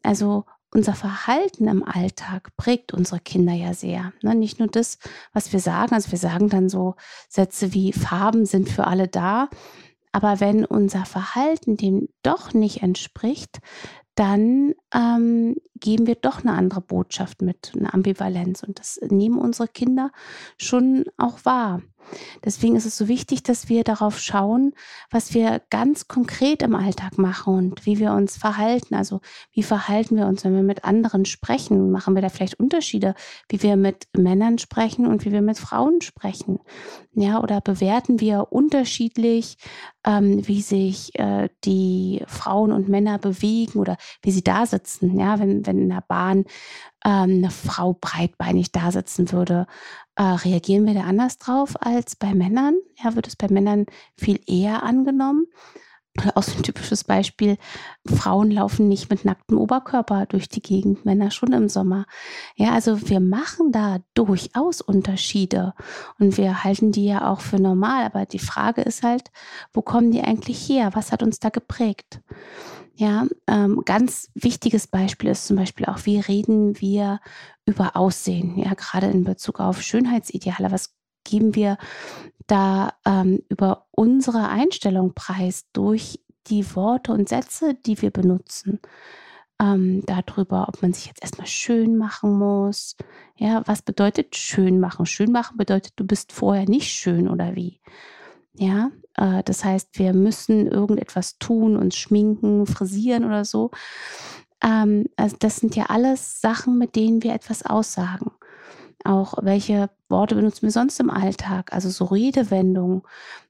Also 0.03 0.45
unser 0.71 0.95
Verhalten 0.95 1.67
im 1.67 1.83
Alltag 1.83 2.55
prägt 2.57 2.93
unsere 2.93 3.21
Kinder 3.21 3.53
ja 3.53 3.75
sehr. 3.75 4.13
Ne? 4.23 4.35
Nicht 4.35 4.59
nur 4.59 4.69
das, 4.69 4.99
was 5.33 5.53
wir 5.53 5.61
sagen. 5.61 5.95
Also 5.95 6.11
wir 6.11 6.19
sagen 6.19 6.49
dann 6.49 6.69
so 6.69 6.95
Sätze 7.29 7.73
wie 7.73 7.93
Farben 7.93 8.45
sind 8.45 8.69
für 8.69 8.87
alle 8.87 9.09
da. 9.09 9.49
Aber 10.13 10.41
wenn 10.41 10.65
unser 10.65 11.05
Verhalten 11.05 11.77
dem 11.77 12.09
doch 12.23 12.53
nicht 12.53 12.83
entspricht, 12.83 13.59
dann 14.19 14.75
ähm, 14.93 15.55
geben 15.77 16.09
wir 16.09 16.17
doch 16.17 16.41
eine 16.41 16.53
andere 16.53 16.81
Botschaft 16.81 17.41
mit, 17.41 17.73
eine 17.77 17.95
Ambivalenz. 17.95 18.65
Und 18.65 18.81
das 18.81 18.99
nehmen 19.09 19.39
unsere 19.39 19.69
Kinder 19.69 20.11
schon 20.57 21.05
auch 21.17 21.45
wahr. 21.45 21.83
Deswegen 22.45 22.77
ist 22.77 22.87
es 22.87 22.97
so 22.97 23.09
wichtig, 23.09 23.43
dass 23.43 23.69
wir 23.69 23.85
darauf 23.85 24.19
schauen, 24.19 24.73
was 25.11 25.35
wir 25.35 25.61
ganz 25.71 26.09
konkret 26.09 26.63
im 26.63 26.75
Alltag 26.75 27.19
machen 27.19 27.55
und 27.55 27.87
wie 27.87 27.99
wir 27.99 28.13
uns 28.13 28.37
verhalten. 28.37 28.95
Also 28.95 29.21
wie 29.53 29.63
verhalten 29.63 30.17
wir 30.17 30.27
uns, 30.27 30.45
wenn 30.45 30.55
wir 30.55 30.63
mit 30.63 30.85
anderen 30.85 31.25
sprechen? 31.25 31.91
Machen 31.91 32.15
wir 32.15 32.23
da 32.23 32.29
vielleicht 32.29 32.59
Unterschiede, 32.59 33.15
wie 33.49 33.63
wir 33.63 33.77
mit 33.77 34.09
Männern 34.17 34.59
sprechen 34.59 35.07
und 35.07 35.25
wie 35.25 35.33
wir 35.33 35.43
mit 35.43 35.59
Frauen 35.59 36.01
sprechen? 36.01 36.61
Ja, 37.13 37.43
oder 37.43 37.61
bewerten 37.61 38.21
wir 38.21 38.53
unterschiedlich, 38.53 39.59
ähm, 40.05 40.47
wie 40.47 40.63
sich 40.63 41.19
äh, 41.19 41.49
die 41.65 42.23
Frauen 42.27 42.73
und 42.73 42.89
Männer 42.89 43.19
bewegen 43.19 43.79
oder 43.79 43.97
wie 44.23 44.31
sie 44.31 44.45
da 44.45 44.67
sitzen? 44.67 45.19
Ja, 45.19 45.39
wenn, 45.39 45.67
wenn 45.67 45.79
in 45.79 45.89
der 45.89 46.05
Bahn 46.07 46.45
ähm, 47.05 47.39
eine 47.39 47.51
Frau 47.51 47.95
breitbeinig 48.01 48.73
da 48.73 48.91
sitzen 48.91 49.33
würde, 49.33 49.67
äh, 50.17 50.23
reagieren 50.23 50.87
wir 50.87 50.95
da 50.95 51.03
anders 51.03 51.39
drauf 51.39 51.75
als 51.81 52.17
bei 52.17 52.35
Männern? 52.35 52.75
Ja, 53.03 53.15
wird 53.15 53.27
es 53.27 53.37
bei 53.37 53.49
Männern 53.49 53.87
viel 54.17 54.41
eher 54.47 54.83
angenommen? 54.83 55.47
Oder 56.19 56.37
auch 56.37 56.43
so 56.43 56.57
ein 56.57 56.63
typisches 56.63 57.05
Beispiel, 57.05 57.59
Frauen 58.05 58.51
laufen 58.51 58.89
nicht 58.89 59.11
mit 59.11 59.25
nacktem 59.25 59.59
Oberkörper 59.59 60.27
durch 60.27 60.49
die 60.49 60.63
Gegend, 60.63 61.05
Männer 61.05 61.31
schon 61.31 61.53
im 61.53 61.69
Sommer. 61.69 62.07
Ja, 62.57 62.73
also 62.73 63.09
wir 63.09 63.21
machen 63.21 63.71
da 63.71 63.99
durchaus 64.15 64.81
Unterschiede 64.81 65.75
und 66.19 66.37
wir 66.37 66.65
halten 66.65 66.91
die 66.91 67.05
ja 67.05 67.31
auch 67.31 67.41
für 67.41 67.61
normal. 67.61 68.05
Aber 68.05 68.27
die 68.27 68.41
Frage 68.41 68.83
ist 68.83 69.03
halt, 69.03 69.31
wo 69.73 69.83
kommen 69.83 70.11
die 70.11 70.23
eigentlich 70.23 70.69
her? 70.69 70.91
Was 70.95 71.13
hat 71.13 71.23
uns 71.23 71.39
da 71.39 71.51
geprägt? 71.51 72.21
Ja, 73.01 73.29
ähm, 73.47 73.83
ganz 73.85 74.29
wichtiges 74.35 74.89
Beispiel 74.89 75.31
ist 75.31 75.47
zum 75.47 75.57
Beispiel 75.57 75.87
auch, 75.87 76.05
wie 76.05 76.19
reden 76.19 76.81
wir 76.81 77.21
über 77.65 77.95
Aussehen, 77.95 78.59
ja, 78.59 78.75
gerade 78.75 79.07
in 79.07 79.23
Bezug 79.23 79.61
auf 79.61 79.83
Schönheitsideale. 79.83 80.73
Was 80.73 80.97
geben 81.23 81.55
wir 81.55 81.79
da 82.49 82.95
ähm, 83.07 83.41
über 83.49 83.87
unsere 83.93 84.49
Einstellung 84.49 85.15
preis 85.15 85.67
durch 85.73 86.21
die 86.49 86.75
Worte 86.75 87.13
und 87.13 87.29
Sätze, 87.29 87.75
die 87.87 88.03
wir 88.03 88.11
benutzen? 88.11 88.81
ähm, 89.61 90.03
darüber, 90.07 90.69
ob 90.69 90.83
man 90.83 90.93
sich 90.93 91.07
jetzt 91.07 91.23
erstmal 91.23 91.47
schön 91.47 91.97
machen 91.97 92.39
muss. 92.39 92.97
Ja, 93.37 93.63
was 93.67 93.83
bedeutet 93.83 94.37
schön 94.37 94.81
machen? 94.81 95.07
Schön 95.07 95.33
machen 95.33 95.57
bedeutet, 95.57 95.95
du 95.97 96.07
bist 96.07 96.33
vorher 96.33 96.69
nicht 96.69 96.93
schön 96.93 97.29
oder 97.29 97.57
wie? 97.57 97.81
Ja, 98.59 98.91
äh, 99.15 99.43
das 99.45 99.65
heißt, 99.65 99.99
wir 99.99 100.13
müssen 100.13 100.67
irgendetwas 100.67 101.39
tun, 101.39 101.77
uns 101.77 101.97
schminken, 101.97 102.67
frisieren 102.67 103.25
oder 103.25 103.45
so. 103.45 103.71
Ähm, 104.63 105.07
also 105.17 105.37
das 105.39 105.57
sind 105.57 105.77
ja 105.77 105.87
alles 105.87 106.41
Sachen, 106.41 106.79
mit 106.79 106.97
denen 106.97 107.23
wir 107.23 107.35
etwas 107.35 107.65
aussagen. 107.65 108.33
Auch 109.05 109.35
welche 109.43 109.91
Worte 110.09 110.35
benutzen 110.35 110.63
wir 110.63 110.73
sonst 110.73 110.99
im 110.99 111.11
Alltag? 111.11 111.73
Also 111.73 111.89
so 111.89 112.07
Redewendungen, 112.07 113.03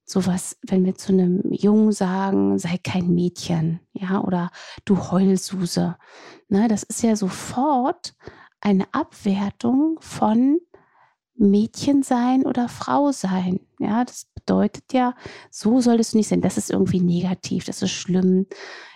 sowas, 0.04 0.58
wenn 0.62 0.84
wir 0.84 0.94
zu 0.94 1.12
einem 1.12 1.42
Jungen 1.52 1.92
sagen, 1.92 2.58
sei 2.58 2.78
kein 2.82 3.14
Mädchen, 3.14 3.80
ja, 3.92 4.20
oder 4.22 4.50
du 4.84 5.10
Heulsuse. 5.10 5.96
Ne, 6.48 6.68
das 6.68 6.82
ist 6.82 7.02
ja 7.02 7.16
sofort 7.16 8.14
eine 8.60 8.84
Abwertung 8.92 9.98
von 10.00 10.58
Mädchen 11.34 12.02
sein 12.02 12.44
oder 12.44 12.68
Frau 12.68 13.12
sein. 13.12 13.60
Ja, 13.78 14.04
das 14.04 14.26
bedeutet 14.48 14.92
ja, 14.92 15.14
so 15.50 15.80
solltest 15.80 16.14
du 16.14 16.18
nicht 16.18 16.28
sein. 16.28 16.40
Das 16.40 16.56
ist 16.56 16.70
irgendwie 16.70 17.00
negativ, 17.00 17.64
das 17.64 17.82
ist 17.82 17.92
schlimm. 17.92 18.46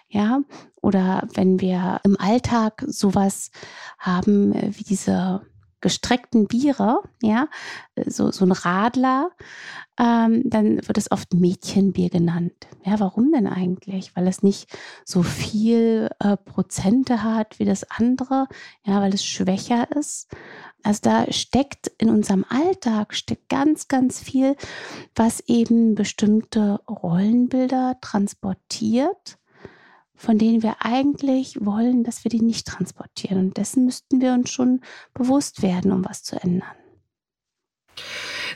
Ja, 0.09 0.41
oder 0.83 1.27
wenn 1.35 1.61
wir 1.61 2.01
im 2.05 2.19
Alltag 2.21 2.85
sowas 2.87 3.51
haben 3.99 4.53
äh, 4.53 4.71
wie 4.77 4.85
diese 4.85 5.41
gestreckten 5.81 6.47
Biere, 6.47 6.99
ja, 7.23 7.49
so, 8.07 8.31
so 8.31 8.45
ein 8.45 8.53
Radler, 8.53 9.31
ähm, 9.99 10.43
dann 10.45 10.87
wird 10.87 10.99
es 10.99 11.11
oft 11.11 11.33
Mädchenbier 11.35 12.11
genannt. 12.11 12.69
Ja, 12.85 13.01
warum 13.01 13.33
denn 13.33 13.47
eigentlich? 13.47 14.15
Weil 14.15 14.29
es 14.29 14.43
nicht 14.43 14.69
so 15.05 15.23
viel 15.23 16.11
äh, 16.21 16.37
Prozente 16.37 17.23
hat 17.23 17.59
wie 17.59 17.65
das 17.65 17.85
andere, 17.91 18.49
ja, 18.85 19.01
weil 19.01 19.15
es 19.15 19.25
schwächer 19.25 19.91
ist. 19.97 20.29
Also 20.83 21.01
da 21.03 21.31
steckt 21.31 21.89
in 21.99 22.11
unserem 22.11 22.45
Alltag 22.49 23.15
steckt 23.15 23.49
ganz, 23.49 23.89
ganz 23.89 24.21
viel, 24.21 24.57
was 25.15 25.41
eben 25.47 25.95
bestimmte 25.95 26.81
Rollenbilder 26.89 27.99
transportiert, 28.01 29.39
von 30.15 30.39
denen 30.39 30.63
wir 30.63 30.77
eigentlich 30.81 31.65
wollen, 31.65 32.05
dass 32.05 32.25
wir 32.25 32.31
die 32.31 32.43
nicht 32.43 32.67
transportieren. 32.67 33.39
Und 33.39 33.57
dessen 33.57 33.85
müssten 33.85 34.21
wir 34.21 34.33
uns 34.33 34.51
schon 34.51 34.81
bewusst 35.15 35.63
werden, 35.63 35.93
um 35.93 36.05
was 36.05 36.23
zu 36.23 36.41
ändern. 36.43 36.77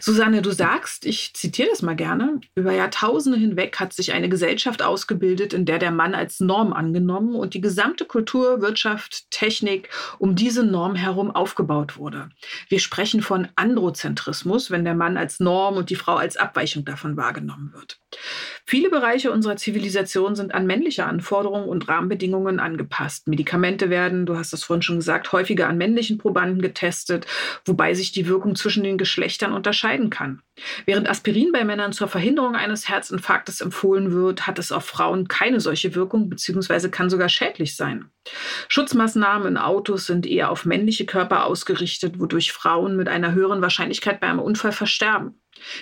Susanne, 0.01 0.43
du 0.43 0.51
sagst, 0.51 1.07
ich 1.07 1.35
zitiere 1.35 1.69
das 1.71 1.83
mal 1.83 1.97
gerne, 1.97 2.41
über 2.55 2.73
Jahrtausende 2.73 3.39
hinweg 3.39 3.79
hat 3.79 3.93
sich 3.93 4.13
eine 4.13 4.29
Gesellschaft 4.29 4.83
ausgebildet, 4.83 5.53
in 5.53 5.65
der 5.65 5.79
der 5.79 5.91
Mann 5.91 6.15
als 6.15 6.41
Norm 6.41 6.73
angenommen 6.73 7.35
und 7.35 7.55
die 7.55 7.61
gesamte 7.61 8.05
Kultur, 8.05 8.61
Wirtschaft, 8.61 9.31
Technik 9.31 9.89
um 10.19 10.35
diese 10.35 10.65
Norm 10.65 10.95
herum 10.95 11.31
aufgebaut 11.31 11.97
wurde. 11.97 12.31
Wir 12.69 12.81
sprechen 12.81 13.23
von 13.23 13.49
Androzentrismus, 13.57 14.71
wenn 14.71 14.85
der 14.85 14.95
Mann 14.95 15.17
als 15.17 15.41
Norm 15.41 15.77
und 15.77 15.91
die 15.91 15.97
Frau 15.97 16.17
als 16.17 16.37
Abweichung 16.37 16.85
davon 16.85 17.17
wahrgenommen 17.17 17.73
wird. 17.73 17.99
Viele 18.69 18.91
Bereiche 18.91 19.31
unserer 19.31 19.55
Zivilisation 19.55 20.35
sind 20.35 20.53
an 20.53 20.67
männliche 20.67 21.05
Anforderungen 21.05 21.69
und 21.69 21.87
Rahmenbedingungen 21.87 22.59
angepasst. 22.59 23.29
Medikamente 23.29 23.91
werden, 23.91 24.27
du 24.27 24.37
hast 24.37 24.53
es 24.53 24.65
vorhin 24.65 24.83
schon 24.83 24.97
gesagt, 24.97 25.31
häufiger 25.31 25.69
an 25.69 25.79
männlichen 25.79 26.19
Probanden 26.19 26.61
getestet, 26.61 27.27
wobei 27.65 27.95
sich 27.95 28.11
die 28.11 28.27
Wirkung 28.27 28.57
zwischen 28.57 28.83
den 28.83 28.99
Geschlechtern 28.99 29.53
unterscheiden 29.53 30.11
kann. 30.11 30.43
Während 30.85 31.09
Aspirin 31.09 31.53
bei 31.53 31.65
Männern 31.65 31.93
zur 31.93 32.09
Verhinderung 32.09 32.57
eines 32.57 32.89
Herzinfarktes 32.89 33.61
empfohlen 33.61 34.11
wird, 34.11 34.49
hat 34.49 34.59
es 34.59 34.73
auf 34.73 34.85
Frauen 34.85 35.29
keine 35.29 35.61
solche 35.61 35.95
Wirkung 35.95 36.29
bzw. 36.29 36.89
kann 36.89 37.09
sogar 37.09 37.29
schädlich 37.29 37.77
sein. 37.77 38.11
Schutzmaßnahmen 38.67 39.47
in 39.47 39.57
Autos 39.59 40.07
sind 40.07 40.27
eher 40.27 40.51
auf 40.51 40.65
männliche 40.65 41.07
Körper 41.07 41.45
ausgerichtet, 41.47 42.19
wodurch 42.19 42.51
Frauen 42.51 42.97
mit 42.97 43.07
einer 43.07 43.33
höheren 43.33 43.63
Wahrscheinlichkeit 43.63 44.19
bei 44.19 44.27
einem 44.27 44.41
Unfall 44.41 44.73
versterben. 44.73 45.41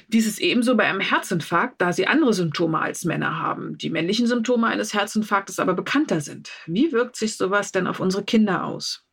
Dies 0.08 0.26
ist 0.26 0.40
ebenso 0.40 0.76
bei 0.76 0.84
einem 0.84 1.00
Herzinfarkt, 1.00 1.80
da 1.80 1.92
sie 1.92 2.06
andere 2.06 2.32
Symptome 2.32 2.78
als 2.78 3.04
Männer 3.04 3.38
haben, 3.38 3.78
die 3.78 3.90
männlichen 3.90 4.26
Symptome 4.26 4.66
eines 4.66 4.94
Herzinfarktes 4.94 5.58
aber 5.58 5.74
bekannter 5.74 6.20
sind. 6.20 6.50
Wie 6.66 6.92
wirkt 6.92 7.16
sich 7.16 7.36
sowas 7.36 7.72
denn 7.72 7.86
auf 7.86 8.00
unsere 8.00 8.24
Kinder 8.24 8.64
aus? 8.64 9.04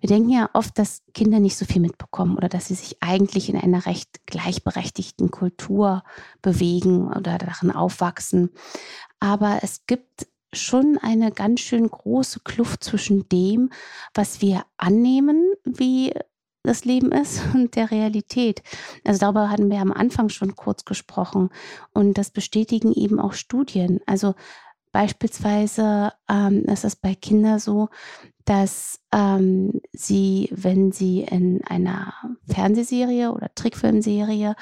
Wir 0.00 0.08
denken 0.08 0.30
ja 0.30 0.48
oft, 0.54 0.78
dass 0.78 1.02
Kinder 1.12 1.38
nicht 1.38 1.56
so 1.56 1.66
viel 1.66 1.80
mitbekommen 1.80 2.36
oder 2.36 2.48
dass 2.48 2.68
sie 2.68 2.74
sich 2.74 3.02
eigentlich 3.02 3.48
in 3.48 3.56
einer 3.56 3.84
recht 3.86 4.26
gleichberechtigten 4.26 5.30
Kultur 5.30 6.04
bewegen 6.40 7.08
oder 7.08 7.36
darin 7.38 7.70
aufwachsen. 7.70 8.50
Aber 9.20 9.60
es 9.62 9.86
gibt 9.86 10.26
schon 10.54 10.98
eine 11.00 11.32
ganz 11.32 11.60
schön 11.60 11.88
große 11.88 12.40
Kluft 12.40 12.84
zwischen 12.84 13.28
dem, 13.28 13.70
was 14.14 14.40
wir 14.40 14.64
annehmen, 14.76 15.52
wie 15.64 16.12
das 16.62 16.84
Leben 16.84 17.12
ist 17.12 17.42
und 17.54 17.76
der 17.76 17.90
Realität. 17.90 18.62
Also 19.04 19.20
darüber 19.20 19.50
hatten 19.50 19.70
wir 19.70 19.80
am 19.80 19.92
Anfang 19.92 20.28
schon 20.28 20.56
kurz 20.56 20.84
gesprochen 20.84 21.50
und 21.92 22.18
das 22.18 22.30
bestätigen 22.30 22.92
eben 22.92 23.20
auch 23.20 23.32
Studien. 23.32 24.00
Also 24.06 24.34
beispielsweise 24.92 26.12
ähm, 26.28 26.64
ist 26.64 26.84
es 26.84 26.96
bei 26.96 27.14
Kindern 27.14 27.58
so, 27.58 27.88
dass 28.44 29.00
ähm, 29.12 29.80
sie, 29.92 30.48
wenn 30.52 30.92
sie 30.92 31.22
in 31.22 31.62
einer 31.64 32.12
Fernsehserie 32.46 33.32
oder 33.32 33.54
Trickfilmserie 33.54 34.54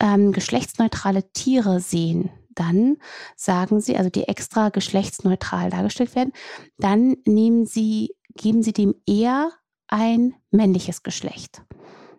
ähm, 0.00 0.32
geschlechtsneutrale 0.32 1.30
Tiere 1.32 1.80
sehen, 1.80 2.30
dann 2.54 2.96
sagen 3.36 3.80
sie, 3.80 3.96
also 3.96 4.10
die 4.10 4.24
extra 4.24 4.70
geschlechtsneutral 4.70 5.70
dargestellt 5.70 6.14
werden, 6.16 6.32
dann 6.78 7.16
nehmen 7.24 7.66
sie, 7.66 8.16
geben 8.34 8.62
sie 8.62 8.72
dem 8.72 8.94
eher 9.06 9.50
ein 9.88 10.34
männliches 10.50 11.02
Geschlecht. 11.02 11.62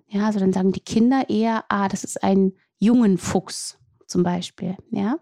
Ja, 0.07 0.25
also 0.25 0.39
dann 0.39 0.53
sagen 0.53 0.71
die 0.71 0.79
Kinder 0.79 1.29
eher, 1.29 1.65
ah, 1.69 1.87
das 1.87 2.03
ist 2.03 2.23
ein 2.23 2.53
jungen 2.79 3.17
Fuchs 3.17 3.77
zum 4.07 4.23
Beispiel, 4.23 4.75
ja. 4.91 5.17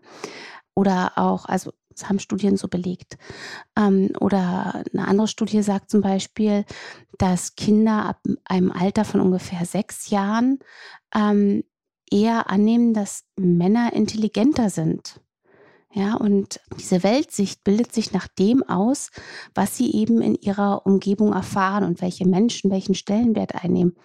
Oder 0.73 1.13
auch, 1.17 1.45
also 1.45 1.71
das 1.89 2.07
haben 2.07 2.19
Studien 2.19 2.57
so 2.57 2.67
belegt. 2.67 3.17
Ähm, 3.75 4.11
oder 4.19 4.83
eine 4.93 5.07
andere 5.07 5.27
Studie 5.27 5.61
sagt 5.63 5.89
zum 5.89 6.01
Beispiel, 6.01 6.65
dass 7.17 7.55
Kinder 7.55 8.05
ab 8.05 8.21
einem 8.45 8.71
Alter 8.71 9.03
von 9.03 9.19
ungefähr 9.19 9.65
sechs 9.65 10.09
Jahren 10.09 10.59
ähm, 11.13 11.63
eher 12.09 12.49
annehmen, 12.49 12.93
dass 12.93 13.25
Männer 13.35 13.93
intelligenter 13.93 14.69
sind. 14.69 15.19
Ja, 15.97 16.13
und 16.13 16.59
diese 16.79 17.01
Weltsicht 17.01 17.63
bildet 17.63 17.91
sich 17.91 18.11
nach 18.11 18.27
dem 18.27 18.61
aus, 18.61 19.09
was 19.55 19.75
sie 19.75 19.95
eben 19.95 20.21
in 20.21 20.35
ihrer 20.35 20.85
Umgebung 20.85 21.33
erfahren 21.33 21.83
und 21.83 22.01
welche 22.01 22.27
Menschen 22.27 22.69
welchen 22.69 22.93
Stellenwert 22.93 23.55
einnehmen. 23.55 23.95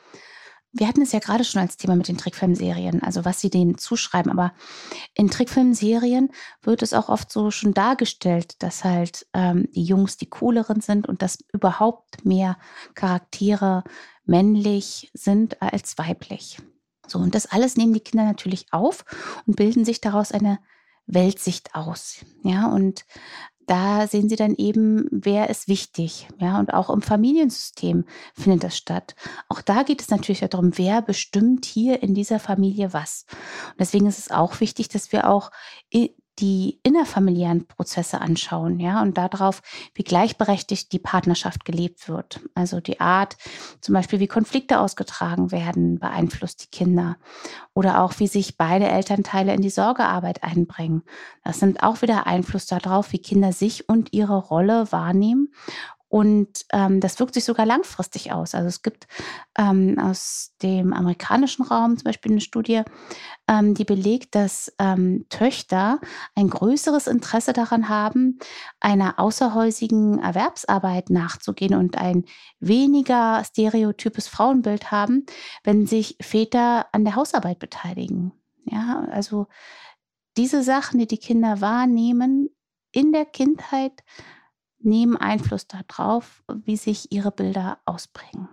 Wir 0.72 0.88
hatten 0.88 1.02
es 1.02 1.12
ja 1.12 1.18
gerade 1.18 1.44
schon 1.44 1.61
als 1.61 1.76
Thema 1.76 1.94
mit 1.94 2.08
den 2.08 2.16
Trickfilmserien, 2.16 3.02
also 3.02 3.26
was 3.26 3.42
sie 3.42 3.50
denen 3.50 3.76
zuschreiben. 3.76 4.32
Aber 4.32 4.54
in 5.12 5.28
Trickfilmserien 5.28 6.30
wird 6.62 6.80
es 6.80 6.94
auch 6.94 7.11
oft 7.11 7.30
so 7.30 7.50
schon 7.50 7.75
dargestellt, 7.75 8.62
dass 8.62 8.84
halt 8.84 9.26
ähm, 9.34 9.68
die 9.75 9.84
Jungs 9.84 10.16
die 10.16 10.30
cooleren 10.30 10.80
sind 10.80 11.06
und 11.06 11.20
dass 11.20 11.44
überhaupt 11.52 12.25
mehr 12.25 12.56
Charaktere 12.94 13.84
männlich 14.25 15.11
sind 15.12 15.61
als 15.61 15.99
weiblich. 15.99 16.56
So, 17.06 17.18
und 17.18 17.34
das 17.34 17.44
alles 17.44 17.76
nehmen 17.76 17.92
die 17.92 18.00
Kinder 18.00 18.25
natürlich 18.25 18.64
auf 18.70 19.04
und 19.46 19.56
bilden 19.56 19.84
sich 19.84 20.00
daraus 20.00 20.32
eine 20.32 20.58
Weltsicht 21.06 21.75
aus. 21.75 22.25
Ja, 22.42 22.66
und 22.66 23.04
da 23.66 24.06
sehen 24.06 24.28
Sie 24.28 24.37
dann 24.37 24.54
eben, 24.54 25.06
wer 25.11 25.49
ist 25.49 25.68
wichtig. 25.68 26.28
Ja, 26.38 26.59
und 26.59 26.75
auch 26.75 26.90
im 26.90 27.02
Familiensystem 27.02 28.04
findet 28.35 28.64
das 28.64 28.76
statt. 28.76 29.14
Auch 29.49 29.62
da 29.62 29.82
geht 29.82 30.00
es 30.00 30.11
natürlich 30.11 30.40
darum, 30.40 30.76
wer 30.76 31.00
bestimmt 31.00 31.64
hier 31.64 32.02
in 32.02 32.14
dieser 32.14 32.40
Familie 32.40 32.92
was. 32.92 33.25
Und 33.71 33.80
deswegen 33.80 34.06
ist 34.06 34.18
es 34.18 34.30
auch 34.30 34.61
wichtig, 34.61 34.88
dass 34.88 35.12
wir 35.12 35.30
auch 35.30 35.50
die 36.39 36.81
innerfamiliären 36.83 37.67
Prozesse 37.67 38.21
anschauen, 38.21 38.81
ja, 38.81 39.03
und 39.03 39.19
darauf, 39.19 39.62
wie 39.95 40.03
gleichberechtigt 40.03 40.93
die 40.93 40.99
Partnerschaft 40.99 41.65
gelebt 41.65 42.09
wird. 42.09 42.41
Also 42.55 42.81
die 42.81 43.01
Art, 43.01 43.37
zum 43.81 43.95
Beispiel, 43.95 44.21
wie 44.21 44.27
Konflikte 44.27 44.81
ausgetragen 44.81 45.53
werden, 45.53 45.99
beeinflusst 45.99 46.65
die 46.65 46.77
Kinder. 46.77 47.17
Oder 47.75 48.03
auch, 48.03 48.15
wie 48.19 48.27
sich 48.27 48.57
beide 48.57 48.89
Elternteile 48.89 49.55
in 49.55 49.62
die 49.62 49.71
Sorgearbeit 49.71 50.43
einbringen. 50.43 51.03
Das 51.45 51.61
nimmt 51.61 51.83
auch 51.83 52.03
wieder 52.03 52.27
Einfluss 52.27 52.67
darauf, 52.67 53.12
wie 53.12 53.19
Kinder 53.19 53.53
sich 53.53 53.89
und 53.89 54.12
ihre 54.12 54.37
Rolle 54.37 54.91
wahrnehmen 54.91 55.53
und 56.12 56.66
ähm, 56.75 57.00
das 57.00 57.19
wirkt 57.19 57.33
sich 57.33 57.45
sogar 57.45 57.64
langfristig 57.64 58.33
aus. 58.33 58.54
Also 58.54 58.69
es 58.69 58.83
gibt 58.83 59.07
ähm, 59.57 59.99
aus 59.99 60.52
dem 60.61 60.92
amerikanischen 60.92 61.62
Raum 61.62 61.97
zum 61.97 62.04
Beispiel 62.04 62.33
eine 62.33 62.42
Studie, 62.42 62.83
ähm, 63.49 63.73
die 63.73 63.87
belegt, 63.87 64.35
dass 64.35 64.71
ähm, 64.78 65.25
Töchter 65.31 66.00
ein 66.35 66.50
größeres 66.50 67.07
Interesse 67.07 67.54
daran 67.54 67.88
haben, 67.88 68.38
einer 68.78 69.19
außerhäusigen 69.19 70.19
Erwerbsarbeit 70.19 71.09
nachzugehen 71.09 71.75
und 71.75 71.97
ein 71.97 72.26
weniger 72.61 73.42
stereotypes 73.45 74.28
Frauenbild 74.28 74.90
haben, 74.90 75.25
wenn 75.64 75.87
sich 75.87 76.19
Väter 76.21 76.88
an 76.92 77.07
der 77.07 77.16
Hausarbeit 77.16 77.59
beteiligen. 77.59 78.33
Ja, 78.66 79.07
also 79.11 79.47
diese 80.37 80.62
Sachen, 80.62 80.99
die 80.99 81.07
die 81.07 81.16
Kinder 81.16 81.62
wahrnehmen 81.62 82.50
in 82.90 83.12
der 83.12 83.25
Kindheit, 83.25 84.04
nehmen 84.85 85.17
Einfluss 85.17 85.67
darauf, 85.67 86.43
wie 86.65 86.77
sich 86.77 87.12
ihre 87.12 87.31
Bilder 87.31 87.79
ausprägen. 87.85 88.49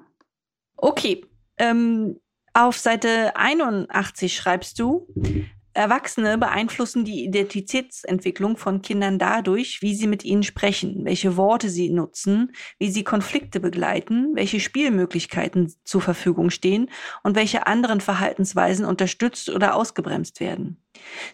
Okay. 0.77 1.25
Ähm, 1.57 2.19
auf 2.53 2.77
Seite 2.77 3.35
81 3.35 4.35
schreibst 4.35 4.79
du, 4.79 5.07
Erwachsene 5.79 6.37
beeinflussen 6.37 7.05
die 7.05 7.23
Identitätsentwicklung 7.23 8.57
von 8.57 8.81
Kindern 8.81 9.17
dadurch, 9.17 9.81
wie 9.81 9.95
sie 9.95 10.07
mit 10.07 10.25
ihnen 10.25 10.43
sprechen, 10.43 11.05
welche 11.05 11.37
Worte 11.37 11.69
sie 11.69 11.89
nutzen, 11.89 12.51
wie 12.79 12.91
sie 12.91 13.05
Konflikte 13.05 13.61
begleiten, 13.61 14.35
welche 14.35 14.59
Spielmöglichkeiten 14.59 15.73
zur 15.85 16.01
Verfügung 16.01 16.49
stehen 16.49 16.89
und 17.23 17.37
welche 17.37 17.65
anderen 17.65 18.01
Verhaltensweisen 18.01 18.83
unterstützt 18.83 19.49
oder 19.49 19.73
ausgebremst 19.73 20.41
werden. 20.41 20.83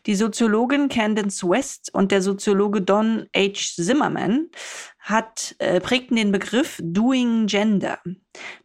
Die 0.06 0.14
Soziologin 0.14 0.90
Candace 0.90 1.44
West 1.44 1.90
und 1.92 2.12
der 2.12 2.22
Soziologe 2.22 2.84
Don 2.84 3.26
H. 3.36 3.54
Zimmerman 3.76 4.50
hat, 5.06 5.56
äh, 5.60 5.80
prägten 5.80 6.18
den 6.18 6.32
Begriff 6.32 6.80
Doing 6.84 7.46
Gender, 7.46 8.00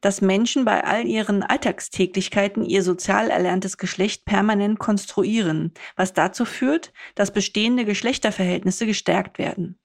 dass 0.00 0.22
Menschen 0.22 0.64
bei 0.64 0.82
all 0.82 1.06
ihren 1.06 1.42
Alltagstäglichkeiten 1.42 2.64
ihr 2.64 2.82
sozial 2.82 3.28
erlerntes 3.28 3.76
Geschlecht 3.76 4.24
permanent 4.24 4.78
konstruieren, 4.78 5.74
was 5.96 6.14
dazu 6.14 6.46
führt, 6.46 6.94
dass 7.14 7.30
bestehende 7.30 7.84
Geschlechterverhältnisse 7.84 8.86
gestärkt 8.86 9.38
werden. 9.38 9.78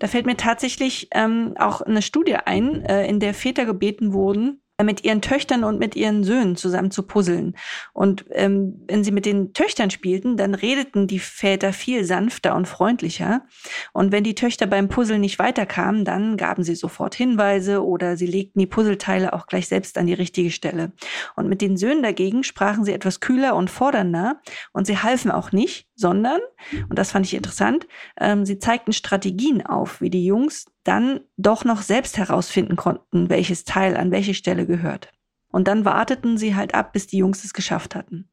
Da 0.00 0.08
fällt 0.08 0.26
mir 0.26 0.36
tatsächlich 0.36 1.08
ähm, 1.12 1.54
auch 1.58 1.80
eine 1.80 2.02
Studie 2.02 2.34
ein, 2.34 2.84
äh, 2.84 3.06
in 3.06 3.20
der 3.20 3.32
Väter 3.32 3.64
gebeten 3.64 4.12
wurden, 4.12 4.63
mit 4.82 5.04
ihren 5.04 5.22
Töchtern 5.22 5.62
und 5.62 5.78
mit 5.78 5.94
ihren 5.94 6.24
Söhnen 6.24 6.56
zusammen 6.56 6.90
zu 6.90 7.04
puzzeln. 7.04 7.56
Und 7.92 8.24
ähm, 8.30 8.82
wenn 8.88 9.04
sie 9.04 9.12
mit 9.12 9.24
den 9.24 9.52
Töchtern 9.52 9.90
spielten, 9.90 10.36
dann 10.36 10.54
redeten 10.54 11.06
die 11.06 11.20
Väter 11.20 11.72
viel 11.72 12.04
sanfter 12.04 12.56
und 12.56 12.66
freundlicher. 12.66 13.46
Und 13.92 14.10
wenn 14.10 14.24
die 14.24 14.34
Töchter 14.34 14.66
beim 14.66 14.88
Puzzeln 14.88 15.20
nicht 15.20 15.38
weiterkamen, 15.38 16.04
dann 16.04 16.36
gaben 16.36 16.64
sie 16.64 16.74
sofort 16.74 17.14
Hinweise 17.14 17.84
oder 17.84 18.16
sie 18.16 18.26
legten 18.26 18.58
die 18.58 18.66
Puzzleteile 18.66 19.32
auch 19.32 19.46
gleich 19.46 19.68
selbst 19.68 19.96
an 19.96 20.06
die 20.06 20.14
richtige 20.14 20.50
Stelle. 20.50 20.92
Und 21.36 21.48
mit 21.48 21.60
den 21.60 21.76
Söhnen 21.76 22.02
dagegen 22.02 22.42
sprachen 22.42 22.84
sie 22.84 22.92
etwas 22.92 23.20
kühler 23.20 23.54
und 23.54 23.70
fordernder 23.70 24.40
und 24.72 24.86
sie 24.88 24.98
halfen 24.98 25.30
auch 25.30 25.52
nicht, 25.52 25.86
sondern, 25.94 26.40
und 26.88 26.98
das 26.98 27.12
fand 27.12 27.26
ich 27.26 27.34
interessant, 27.34 27.86
ähm, 28.20 28.44
sie 28.44 28.58
zeigten 28.58 28.92
Strategien 28.92 29.64
auf, 29.64 30.00
wie 30.00 30.10
die 30.10 30.24
Jungs 30.24 30.66
dann 30.82 31.20
doch 31.36 31.64
noch 31.64 31.82
selbst 31.82 32.18
herausfinden 32.18 32.76
konnten, 32.76 33.30
welches 33.30 33.64
Teil 33.64 33.96
an 33.96 34.10
welche 34.10 34.34
Stelle 34.34 34.66
gehört. 34.66 35.10
Und 35.48 35.68
dann 35.68 35.84
warteten 35.84 36.36
sie 36.36 36.56
halt 36.56 36.74
ab, 36.74 36.92
bis 36.92 37.06
die 37.06 37.18
Jungs 37.18 37.44
es 37.44 37.54
geschafft 37.54 37.94
hatten. 37.94 38.28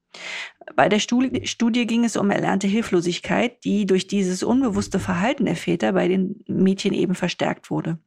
Bei 0.75 0.89
der 0.89 0.99
Studie 0.99 1.87
ging 1.87 2.05
es 2.05 2.15
um 2.15 2.29
erlernte 2.29 2.67
Hilflosigkeit, 2.67 3.63
die 3.63 3.85
durch 3.85 4.07
dieses 4.07 4.43
unbewusste 4.43 4.99
Verhalten 4.99 5.45
der 5.45 5.55
Väter 5.55 5.93
bei 5.93 6.07
den 6.07 6.43
Mädchen 6.47 6.93
eben 6.93 7.15
verstärkt 7.15 7.71
wurde. 7.71 7.97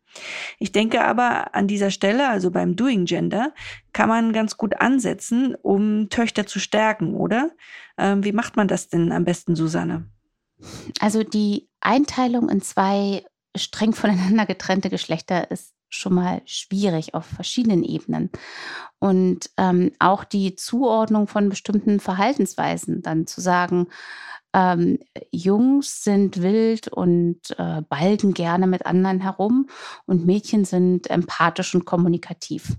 Ich 0.58 0.72
denke 0.72 1.04
aber 1.04 1.54
an 1.54 1.66
dieser 1.66 1.90
Stelle, 1.90 2.28
also 2.28 2.50
beim 2.50 2.76
Doing 2.76 3.04
Gender, 3.06 3.52
kann 3.92 4.08
man 4.08 4.32
ganz 4.32 4.56
gut 4.56 4.80
ansetzen, 4.80 5.56
um 5.62 6.08
Töchter 6.08 6.46
zu 6.46 6.60
stärken, 6.60 7.14
oder? 7.14 7.50
Ähm, 7.98 8.24
wie 8.24 8.32
macht 8.32 8.56
man 8.56 8.68
das 8.68 8.88
denn 8.88 9.12
am 9.12 9.24
besten, 9.24 9.56
Susanne? 9.56 10.08
Also 11.00 11.24
die 11.24 11.68
Einteilung 11.80 12.48
in 12.48 12.60
zwei 12.60 13.24
streng 13.56 13.92
voneinander 13.92 14.46
getrennte 14.46 14.90
Geschlechter 14.90 15.50
ist 15.50 15.74
schon 15.94 16.14
mal 16.14 16.42
schwierig 16.44 17.14
auf 17.14 17.26
verschiedenen 17.26 17.84
Ebenen. 17.84 18.30
Und 18.98 19.50
ähm, 19.56 19.92
auch 19.98 20.24
die 20.24 20.54
Zuordnung 20.54 21.26
von 21.26 21.48
bestimmten 21.48 22.00
Verhaltensweisen, 22.00 23.02
dann 23.02 23.26
zu 23.26 23.40
sagen, 23.40 23.88
ähm, 24.54 24.98
Jungs 25.30 26.04
sind 26.04 26.40
wild 26.40 26.88
und 26.88 27.40
äh, 27.58 27.82
balgen 27.82 28.34
gerne 28.34 28.66
mit 28.66 28.86
anderen 28.86 29.20
herum 29.20 29.68
und 30.06 30.24
Mädchen 30.24 30.64
sind 30.64 31.10
empathisch 31.10 31.74
und 31.74 31.84
kommunikativ. 31.84 32.76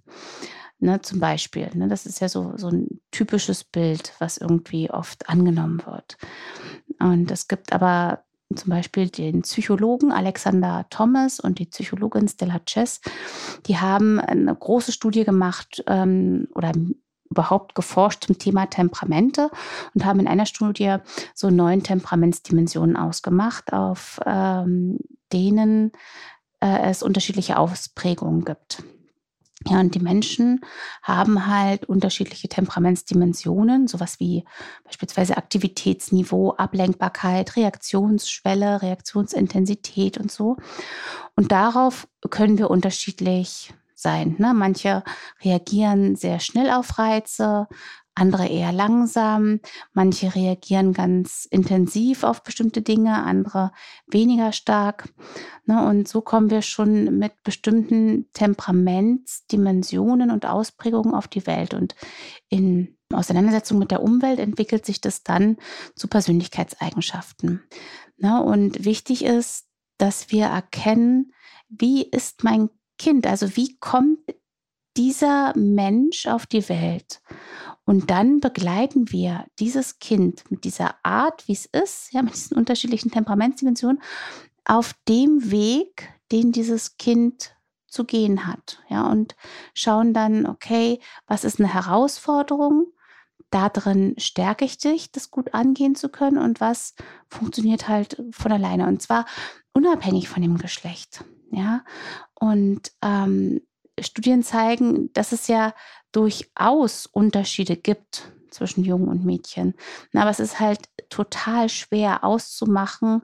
Ne, 0.79 1.01
zum 1.01 1.19
Beispiel. 1.19 1.69
Ne, 1.73 1.87
das 1.87 2.05
ist 2.05 2.19
ja 2.19 2.27
so, 2.27 2.53
so 2.57 2.67
ein 2.69 3.01
typisches 3.11 3.63
Bild, 3.63 4.13
was 4.19 4.37
irgendwie 4.37 4.89
oft 4.89 5.29
angenommen 5.29 5.81
wird. 5.85 6.17
Und 6.99 7.31
es 7.31 7.47
gibt 7.47 7.71
aber 7.71 8.24
zum 8.53 8.69
Beispiel 8.69 9.09
den 9.09 9.41
Psychologen 9.41 10.11
Alexander 10.11 10.85
Thomas 10.89 11.39
und 11.39 11.59
die 11.59 11.65
Psychologin 11.65 12.27
Stella 12.27 12.59
Chess, 12.65 13.01
die 13.65 13.77
haben 13.77 14.19
eine 14.19 14.55
große 14.55 14.91
Studie 14.91 15.23
gemacht 15.23 15.83
ähm, 15.87 16.47
oder 16.53 16.71
überhaupt 17.29 17.75
geforscht 17.75 18.25
zum 18.25 18.37
Thema 18.37 18.67
Temperamente 18.67 19.49
und 19.93 20.05
haben 20.05 20.19
in 20.19 20.27
einer 20.27 20.45
Studie 20.45 20.97
so 21.33 21.49
neun 21.49 21.83
Temperamentsdimensionen 21.83 22.95
ausgemacht, 22.95 23.73
auf 23.73 24.19
ähm, 24.25 24.99
denen 25.33 25.91
äh, 26.61 26.89
es 26.89 27.03
unterschiedliche 27.03 27.57
Ausprägungen 27.57 28.45
gibt. 28.45 28.83
Ja, 29.67 29.79
und 29.79 29.95
die 29.95 29.99
Menschen 29.99 30.61
haben 31.01 31.47
halt 31.47 31.85
unterschiedliche 31.85 32.47
Temperamentsdimensionen, 32.47 33.87
sowas 33.87 34.19
wie 34.19 34.45
beispielsweise 34.83 35.37
Aktivitätsniveau, 35.37 36.51
Ablenkbarkeit, 36.51 37.55
Reaktionsschwelle, 37.55 38.83
Reaktionsintensität 38.83 40.19
und 40.19 40.31
so. 40.31 40.57
Und 41.35 41.51
darauf 41.51 42.07
können 42.29 42.59
wir 42.59 42.69
unterschiedlich 42.69 43.73
sein. 43.95 44.35
Ne? 44.37 44.53
Manche 44.53 45.03
reagieren 45.43 46.15
sehr 46.15 46.39
schnell 46.39 46.69
auf 46.69 46.99
Reize, 46.99 47.67
andere 48.15 48.47
eher 48.47 48.71
langsam, 48.71 49.59
manche 49.93 50.33
reagieren 50.33 50.93
ganz 50.93 51.45
intensiv 51.45 52.23
auf 52.23 52.43
bestimmte 52.43 52.81
Dinge, 52.81 53.23
andere 53.23 53.71
weniger 54.07 54.53
stark. 54.53 55.09
Ne, 55.65 55.85
und 55.85 56.07
so 56.07 56.21
kommen 56.21 56.49
wir 56.49 56.61
schon 56.61 57.19
mit 57.19 57.43
bestimmten 57.43 58.31
Temperamentsdimensionen 58.33 60.31
und 60.31 60.45
Ausprägungen 60.45 61.13
auf 61.13 61.27
die 61.27 61.45
Welt. 61.45 61.73
Und 61.73 61.95
in 62.47 62.97
Auseinandersetzung 63.13 63.79
mit 63.79 63.91
der 63.91 64.01
Umwelt 64.01 64.39
entwickelt 64.39 64.85
sich 64.85 65.01
das 65.01 65.23
dann 65.23 65.57
zu 65.95 66.07
Persönlichkeitseigenschaften. 66.07 67.63
Ne, 68.17 68.41
und 68.41 68.85
wichtig 68.85 69.25
ist, 69.25 69.67
dass 69.97 70.31
wir 70.31 70.45
erkennen, 70.45 71.33
wie 71.67 72.03
ist 72.03 72.43
mein 72.43 72.69
Kind, 72.97 73.27
also 73.27 73.57
wie 73.57 73.77
kommt 73.79 74.19
dieser 74.95 75.53
Mensch 75.57 76.27
auf 76.27 76.45
die 76.45 76.67
Welt? 76.69 77.21
Und 77.85 78.09
dann 78.09 78.39
begleiten 78.39 79.11
wir 79.11 79.45
dieses 79.59 79.99
Kind 79.99 80.49
mit 80.49 80.63
dieser 80.63 80.95
Art, 81.03 81.47
wie 81.47 81.53
es 81.53 81.65
ist, 81.65 82.11
ja, 82.13 82.23
mit 82.23 82.33
diesen 82.33 82.57
unterschiedlichen 82.57 83.11
Temperamentsdimensionen, 83.11 84.01
auf 84.65 84.93
dem 85.07 85.51
Weg, 85.51 86.09
den 86.31 86.51
dieses 86.51 86.97
Kind 86.97 87.55
zu 87.87 88.03
gehen 88.03 88.47
hat. 88.47 88.79
Ja, 88.89 89.07
und 89.07 89.35
schauen 89.73 90.13
dann, 90.13 90.47
okay, 90.47 90.99
was 91.27 91.43
ist 91.43 91.59
eine 91.59 91.73
Herausforderung? 91.73 92.87
Da 93.51 93.69
drin 93.69 94.15
stärke 94.17 94.65
ich 94.65 94.79
dich, 94.79 95.11
das 95.11 95.29
gut 95.29 95.53
angehen 95.53 95.95
zu 95.95 96.09
können 96.09 96.39
und 96.39 96.59
was 96.59 96.95
funktioniert 97.29 97.87
halt 97.87 98.21
von 98.31 98.51
alleine. 98.51 98.87
Und 98.87 99.01
zwar 99.01 99.25
unabhängig 99.73 100.27
von 100.27 100.41
dem 100.41 100.57
Geschlecht. 100.57 101.23
Ja, 101.51 101.85
und 102.33 102.91
ähm, 103.01 103.61
Studien 103.99 104.43
zeigen, 104.43 105.11
dass 105.13 105.31
es 105.31 105.47
ja 105.47 105.73
durchaus 106.11 107.05
Unterschiede 107.05 107.75
gibt 107.75 108.31
zwischen 108.49 108.83
Jungen 108.83 109.09
und 109.09 109.25
Mädchen. 109.25 109.73
Aber 110.13 110.29
es 110.29 110.39
ist 110.39 110.59
halt 110.59 110.79
total 111.09 111.69
schwer 111.69 112.23
auszumachen, 112.23 113.21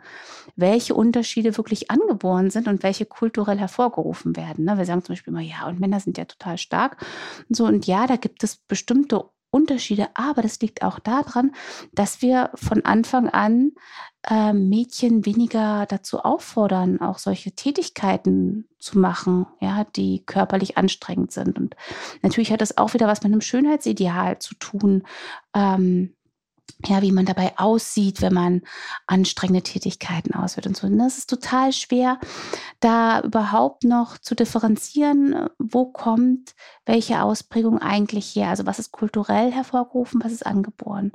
welche 0.55 0.93
Unterschiede 0.93 1.57
wirklich 1.57 1.89
angeboren 1.89 2.49
sind 2.49 2.67
und 2.67 2.83
welche 2.83 3.05
kulturell 3.05 3.57
hervorgerufen 3.57 4.35
werden. 4.35 4.65
Ne? 4.65 4.77
Wir 4.77 4.85
sagen 4.85 5.03
zum 5.03 5.13
Beispiel 5.13 5.31
immer, 5.31 5.41
ja, 5.41 5.67
und 5.67 5.79
Männer 5.79 5.99
sind 5.99 6.17
ja 6.17 6.25
total 6.25 6.57
stark. 6.57 6.97
So, 7.49 7.65
und 7.65 7.87
ja, 7.87 8.07
da 8.07 8.17
gibt 8.17 8.43
es 8.43 8.57
bestimmte 8.57 9.23
Unterschiede, 9.51 10.07
aber 10.13 10.41
das 10.41 10.59
liegt 10.61 10.81
auch 10.81 10.99
daran, 10.99 11.51
dass 11.91 12.21
wir 12.21 12.51
von 12.55 12.85
Anfang 12.85 13.29
an 13.29 13.73
äh, 14.29 14.53
Mädchen 14.53 15.25
weniger 15.25 15.85
dazu 15.87 16.19
auffordern, 16.19 17.01
auch 17.01 17.17
solche 17.17 17.51
Tätigkeiten 17.51 18.67
zu 18.79 18.97
machen, 18.97 19.45
ja, 19.59 19.83
die 19.95 20.23
körperlich 20.25 20.77
anstrengend 20.77 21.31
sind. 21.31 21.57
Und 21.59 21.75
natürlich 22.21 22.51
hat 22.51 22.61
das 22.61 22.77
auch 22.77 22.93
wieder 22.93 23.07
was 23.07 23.23
mit 23.23 23.31
einem 23.31 23.41
Schönheitsideal 23.41 24.39
zu 24.39 24.55
tun. 24.55 25.03
Ähm, 25.53 26.13
ja, 26.85 27.01
wie 27.01 27.11
man 27.11 27.25
dabei 27.25 27.53
aussieht, 27.57 28.21
wenn 28.21 28.33
man 28.33 28.61
anstrengende 29.07 29.63
Tätigkeiten 29.63 30.33
ausführt 30.33 30.67
und 30.67 30.77
so. 30.77 30.87
Und 30.87 30.97
das 30.97 31.17
ist 31.17 31.29
total 31.29 31.71
schwer, 31.73 32.19
da 32.79 33.21
überhaupt 33.21 33.83
noch 33.83 34.17
zu 34.17 34.35
differenzieren, 34.35 35.49
wo 35.57 35.85
kommt 35.85 36.55
welche 36.85 37.21
Ausprägung 37.21 37.79
eigentlich 37.79 38.35
her. 38.35 38.49
Also 38.49 38.65
was 38.65 38.79
ist 38.79 38.91
kulturell 38.91 39.51
hervorgerufen, 39.51 40.21
was 40.23 40.31
ist 40.31 40.45
angeboren. 40.45 41.11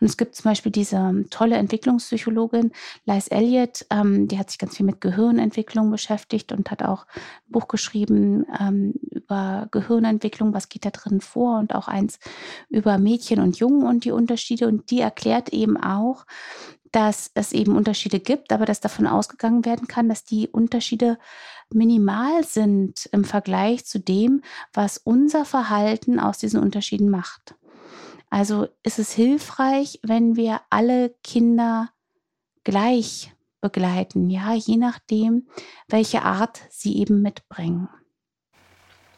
Und 0.00 0.06
es 0.06 0.16
gibt 0.16 0.34
zum 0.34 0.50
Beispiel 0.50 0.72
diese 0.72 1.24
tolle 1.30 1.56
Entwicklungspsychologin 1.56 2.72
Liz 3.04 3.28
Elliott, 3.30 3.86
ähm, 3.90 4.28
die 4.28 4.38
hat 4.38 4.50
sich 4.50 4.58
ganz 4.58 4.76
viel 4.76 4.86
mit 4.86 5.00
Gehirnentwicklung 5.00 5.90
beschäftigt 5.90 6.52
und 6.52 6.70
hat 6.70 6.82
auch 6.82 7.06
ein 7.46 7.52
Buch 7.52 7.68
geschrieben 7.68 8.44
ähm, 8.60 8.94
über 9.10 9.68
Gehirnentwicklung, 9.70 10.52
was 10.52 10.68
geht 10.68 10.84
da 10.84 10.90
drin 10.90 11.20
vor 11.20 11.58
und 11.58 11.74
auch 11.74 11.88
eins 11.88 12.18
über 12.68 12.98
Mädchen 12.98 13.40
und 13.40 13.58
Jungen 13.58 13.86
und 13.86 14.04
die 14.04 14.12
Unterschiede. 14.12 14.66
Und 14.68 14.90
die 14.90 14.93
erklärt 15.00 15.50
eben 15.50 15.76
auch, 15.76 16.26
dass 16.92 17.30
es 17.34 17.52
eben 17.52 17.76
Unterschiede 17.76 18.20
gibt, 18.20 18.52
aber 18.52 18.66
dass 18.66 18.80
davon 18.80 19.08
ausgegangen 19.08 19.64
werden 19.64 19.88
kann, 19.88 20.08
dass 20.08 20.24
die 20.24 20.48
Unterschiede 20.48 21.18
minimal 21.72 22.44
sind 22.44 23.08
im 23.10 23.24
Vergleich 23.24 23.84
zu 23.84 23.98
dem, 23.98 24.42
was 24.72 24.98
unser 24.98 25.44
Verhalten 25.44 26.20
aus 26.20 26.38
diesen 26.38 26.60
Unterschieden 26.60 27.10
macht. 27.10 27.56
Also 28.30 28.68
ist 28.82 28.98
es 29.00 29.12
hilfreich, 29.12 29.98
wenn 30.02 30.36
wir 30.36 30.60
alle 30.70 31.14
Kinder 31.24 31.90
gleich 32.62 33.32
begleiten, 33.60 34.30
ja, 34.30 34.54
je 34.54 34.76
nachdem, 34.76 35.48
welche 35.88 36.22
Art 36.22 36.60
sie 36.70 36.98
eben 36.98 37.22
mitbringen. 37.22 37.88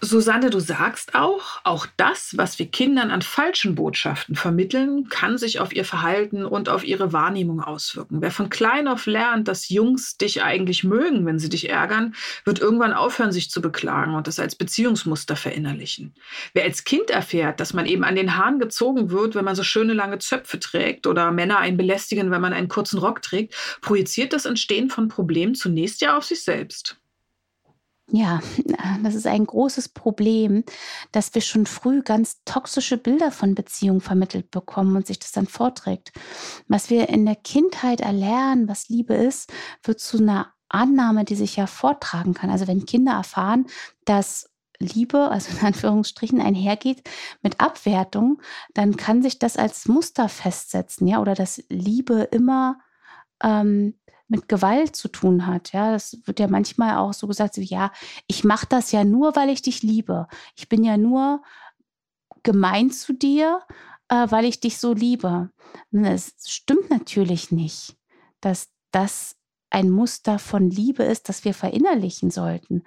Susanne, 0.01 0.51
du 0.51 0.61
sagst 0.61 1.15
auch, 1.15 1.61
auch 1.65 1.87
das, 1.97 2.35
was 2.37 2.59
wir 2.59 2.67
Kindern 2.67 3.11
an 3.11 3.23
falschen 3.23 3.75
Botschaften 3.75 4.37
vermitteln, 4.37 5.09
kann 5.09 5.39
sich 5.39 5.59
auf 5.59 5.75
ihr 5.75 5.87
Verhalten 5.87 6.45
und 6.45 6.69
auf 6.69 6.85
ihre 6.85 7.13
Wahrnehmung 7.13 7.61
auswirken. 7.61 8.21
Wer 8.21 8.31
von 8.31 8.51
klein 8.51 8.89
auf 8.89 9.07
lernt, 9.07 9.49
dass 9.49 9.71
Jungs 9.71 10.19
dich 10.19 10.43
eigentlich 10.43 10.85
mögen, 10.85 11.25
wenn 11.25 11.39
sie 11.39 11.49
dich 11.49 11.71
ärgern, 11.71 12.15
wird 12.45 12.59
irgendwann 12.59 12.93
aufhören, 12.93 13.33
sich 13.33 13.51
zu 13.51 13.63
beklagen 13.63 14.15
und 14.15 14.27
das 14.27 14.39
als 14.39 14.55
Beziehungsmuster 14.55 15.35
verinnerlichen. 15.35 16.15
Wer 16.53 16.65
als 16.65 16.85
Kind 16.85 17.09
erfährt, 17.09 17.59
dass 17.59 17.73
man 17.73 17.87
eben 17.87 18.05
an 18.05 18.17
den 18.17 18.37
Haaren 18.37 18.59
gezogen 18.59 19.11
wird, 19.11 19.35
wenn 19.35 19.45
man 19.45 19.57
so 19.57 19.63
schöne 19.63 19.95
lange 19.95 20.19
Zöpfe 20.19 20.61
trägt 20.61 21.07
oder 21.07 21.33
Männer 21.33 21.59
einen 21.59 21.79
belästigen, 21.79 22.31
wenn 22.31 22.43
man 22.43 22.53
einen 22.53 22.69
kurzen 22.69 22.99
Rock 22.99 23.23
trägt, 23.23 23.55
projiziert 23.81 24.35
das 24.35 24.45
Entstehen 24.45 24.91
von 24.91 25.09
Problemen 25.09 25.55
zunächst 25.55 26.03
ja 26.03 26.17
auf 26.17 26.25
sich 26.25 26.45
selbst. 26.45 26.99
Ja, 28.13 28.41
das 29.03 29.17
ist 29.17 29.27
ein 29.27 29.45
großes 29.45 29.89
Problem, 29.89 30.63
dass 31.11 31.35
wir 31.35 31.43
schon 31.43 31.67
früh 31.67 32.03
ganz 32.03 32.43
toxische 32.45 32.99
Bilder 32.99 33.33
von 33.33 33.57
Beziehungen 33.57 34.01
vermittelt 34.01 34.53
bekommen 34.53 34.95
und 34.95 35.07
sich 35.09 35.19
das 35.19 35.33
dann 35.33 35.49
vorträgt. 35.49 36.13
Was 36.69 36.89
wir 36.89 37.09
in 37.09 37.27
der 37.27 37.35
Kindheit 37.35 38.01
erlernen, 38.01 38.69
was 38.69 38.89
Liebe 38.89 39.15
ist, 39.15 39.53
wird 39.83 39.99
zu 39.99 40.19
einer 40.19 40.53
Annahme, 40.69 41.25
die 41.25 41.35
sich 41.35 41.57
ja 41.57 41.67
vortragen 41.67 42.35
kann. 42.35 42.51
Also 42.51 42.69
wenn 42.69 42.87
Kinder 42.87 43.13
erfahren, 43.13 43.67
dass 44.05 44.51
Liebe, 44.79 45.31
also 45.31 45.51
in 45.59 45.67
Anführungsstrichen, 45.67 46.41
einhergeht 46.41 47.03
mit 47.43 47.61
Abwertung, 47.61 48.41
dann 48.75 48.97
kann 48.97 49.23
sich 49.23 49.39
das 49.39 49.57
als 49.57 49.89
Muster 49.89 50.29
festsetzen, 50.29 51.09
ja, 51.09 51.21
oder 51.21 51.35
dass 51.35 51.63
Liebe 51.69 52.23
immer 52.31 52.79
ähm, 53.43 53.95
mit 54.29 54.49
Gewalt 54.49 54.97
zu 54.97 55.09
tun 55.09 55.47
hat. 55.47 55.73
Ja, 55.73 55.93
das 55.93 56.19
wird 56.25 56.41
ja 56.41 56.49
manchmal 56.49 56.97
auch 56.97 57.13
so 57.13 57.27
gesagt, 57.27 57.55
so, 57.55 57.61
ja, 57.61 57.93
ich 58.27 58.45
mache 58.45 58.67
das 58.69 58.93
ja 58.93 59.05
nur, 59.05 59.37
weil 59.37 59.51
ich 59.51 59.63
dich 59.63 59.83
liebe. 59.83 60.27
Ich 60.57 60.69
bin 60.69 60.85
ja 60.85 60.97
nur 60.97 61.43
gemein 62.43 62.91
zu 62.91 63.13
dir, 63.13 63.61
äh, 64.09 64.27
weil 64.31 64.45
ich 64.45 64.61
dich 64.61 64.79
so 64.79 64.93
liebe. 64.93 65.51
Das 65.91 66.35
stimmt 66.47 66.91
natürlich 66.91 67.51
nicht, 67.51 67.97
dass 68.41 68.71
das 68.91 69.37
ein 69.71 69.91
Muster 69.91 70.39
von 70.39 70.71
Liebe 70.71 71.03
ist, 71.03 71.29
das 71.29 71.45
wir 71.45 71.53
verinnerlichen 71.53 72.31
sollten. 72.31 72.85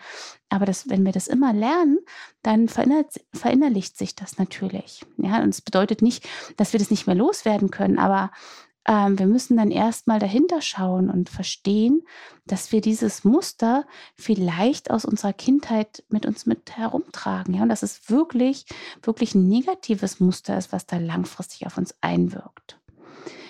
Aber 0.47 0.65
das, 0.65 0.89
wenn 0.89 1.06
wir 1.06 1.12
das 1.12 1.28
immer 1.28 1.54
lernen, 1.54 1.99
dann 2.41 2.67
verinnerlicht 2.67 3.97
sich 3.97 4.15
das 4.15 4.38
natürlich. 4.38 5.06
Ja, 5.17 5.43
und 5.43 5.49
es 5.49 5.62
bedeutet 5.62 6.02
nicht, 6.02 6.28
dass 6.58 6.73
wir 6.73 6.80
das 6.80 6.89
nicht 6.89 7.06
mehr 7.06 7.17
loswerden 7.17 7.69
können, 7.69 7.99
aber 7.99 8.32
wir 8.89 9.28
müssen 9.28 9.56
dann 9.58 9.69
erstmal 9.69 10.17
dahinter 10.17 10.62
schauen 10.62 11.12
und 11.12 11.30
verstehen, 11.30 12.02
dass 12.47 12.71
wir 12.71 12.82
dieses 12.82 13.23
Muster 13.23 13.86
vielleicht 14.15 14.89
aus 14.89 15.06
unserer 15.06 15.34
Kindheit 15.34 16.04
mit 16.10 16.25
uns 16.25 16.47
mit 16.47 16.75
herumtragen. 16.75 17.54
Ja? 17.54 17.62
Und 17.62 17.69
dass 17.69 17.84
es 17.84 18.10
wirklich, 18.10 18.65
wirklich 19.04 19.36
ein 19.36 19.47
negatives 19.47 20.19
Muster 20.19 20.58
ist, 20.58 20.73
was 20.73 20.88
da 20.88 20.97
langfristig 20.97 21.67
auf 21.67 21.78
uns 21.78 21.93
einwirkt. 22.02 22.80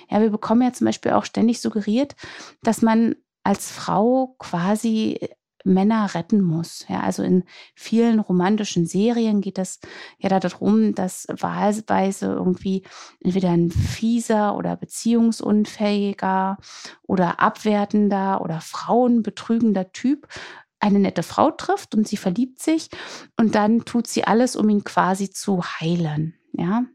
Ja, 0.10 0.20
wir 0.20 0.30
bekommen 0.30 0.62
ja 0.62 0.74
zum 0.74 0.86
Beispiel 0.86 1.14
auch 1.14 1.24
ständig 1.24 1.62
suggeriert, 1.62 2.16
dass 2.64 2.82
man 2.82 3.16
als 3.44 3.72
Frau 3.72 4.36
quasi 4.40 5.30
Männer 5.64 6.14
retten 6.14 6.42
muss. 6.42 6.86
Ja, 6.88 7.02
also 7.02 7.24
in 7.24 7.44
vielen 7.76 8.20
romantischen 8.20 8.86
Serien 8.86 9.42
geht 9.42 9.58
es 9.58 9.80
ja 10.18 10.30
darum, 10.40 10.96
dass 10.96 11.28
wahlweise 11.30 12.28
irgendwie 12.28 12.84
entweder 13.20 13.50
ein 13.50 13.72
fieser 13.72 14.56
oder 14.56 14.76
beziehungsunfähiger 14.76 16.58
oder 17.04 17.40
abwertender 17.40 18.42
oder 18.42 18.62
frauenbetrügender 18.62 19.92
Typ 19.92 20.28
eine 20.80 21.00
nette 21.00 21.24
Frau 21.24 21.52
trifft 21.52 21.94
und 21.94 22.08
sie 22.08 22.18
verliebt 22.18 22.62
sich 22.62 22.90
und 23.38 23.56
dann 23.56 23.84
tut 23.86 24.08
sie 24.08 24.24
alles, 24.24 24.56
um 24.56 24.70
ihn 24.70 24.84
quasi 24.84 25.30
zu 25.30 25.62
heilen. 25.62 26.36
Ja, 26.54 26.86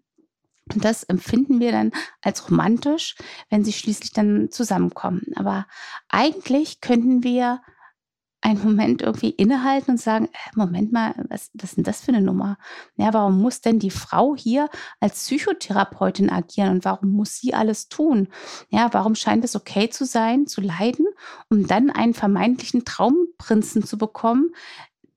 und 0.73 0.85
das 0.85 1.05
empfinden 1.05 1.61
wir 1.61 1.73
dann 1.73 1.93
als 2.23 2.49
romantisch, 2.51 3.17
wenn 3.51 3.65
sie 3.65 3.73
schließlich 3.73 4.13
dann 4.13 4.51
zusammenkommen. 4.51 5.27
Aber 5.37 5.67
eigentlich 6.09 6.81
könnten 6.81 7.23
wir 7.23 7.61
einen 8.45 8.63
Moment 8.63 9.01
irgendwie 9.01 9.31
innehalten 9.31 9.93
und 9.93 10.01
sagen, 10.01 10.27
äh, 10.27 10.51
Moment 10.55 10.93
mal, 10.93 11.15
was, 11.31 11.51
was 11.55 11.71
ist 11.71 11.77
denn 11.79 11.85
das 11.85 12.03
für 12.03 12.13
eine 12.13 12.21
Nummer? 12.21 12.59
Ja, 12.97 13.13
warum 13.15 13.41
muss 13.41 13.63
denn 13.63 13.79
die 13.79 13.91
Frau 13.91 14.37
hier 14.37 14.69
als 15.01 15.25
Psychotherapeutin 15.25 16.31
agieren 16.31 16.71
und 16.71 16.85
warum 16.85 17.11
muss 17.11 17.37
sie 17.37 17.55
alles 17.55 17.89
tun? 17.89 18.29
Ja, 18.69 18.93
warum 18.93 19.15
scheint 19.15 19.45
es 19.45 19.57
okay 19.57 19.89
zu 19.89 20.05
sein, 20.05 20.47
zu 20.47 20.61
leiden, 20.61 21.07
um 21.49 21.67
dann 21.67 21.91
einen 21.91 22.13
vermeintlichen 22.13 22.85
Traumprinzen 22.85 23.83
zu 23.83 23.97
bekommen, 23.97 24.51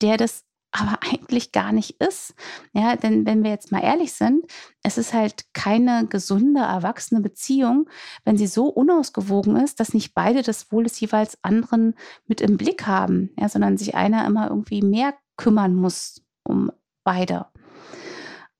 der 0.01 0.15
das 0.15 0.45
aber 0.71 0.99
eigentlich 1.11 1.51
gar 1.51 1.71
nicht 1.71 2.01
ist. 2.01 2.33
Ja, 2.73 2.95
denn 2.95 3.25
wenn 3.25 3.43
wir 3.43 3.51
jetzt 3.51 3.71
mal 3.71 3.83
ehrlich 3.83 4.13
sind, 4.13 4.45
es 4.83 4.97
ist 4.97 5.13
halt 5.13 5.45
keine 5.53 6.07
gesunde, 6.07 6.61
erwachsene 6.61 7.21
Beziehung, 7.21 7.89
wenn 8.25 8.37
sie 8.37 8.47
so 8.47 8.67
unausgewogen 8.67 9.57
ist, 9.57 9.79
dass 9.79 9.93
nicht 9.93 10.13
beide 10.13 10.41
das 10.41 10.71
Wohl 10.71 10.83
des 10.83 10.99
jeweils 10.99 11.37
anderen 11.43 11.95
mit 12.25 12.41
im 12.41 12.57
Blick 12.57 12.87
haben, 12.87 13.31
ja, 13.37 13.49
sondern 13.49 13.77
sich 13.77 13.95
einer 13.95 14.25
immer 14.25 14.49
irgendwie 14.49 14.81
mehr 14.81 15.13
kümmern 15.35 15.75
muss 15.75 16.23
um 16.43 16.71
beide. 17.03 17.47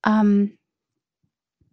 Ähm, 0.06 0.58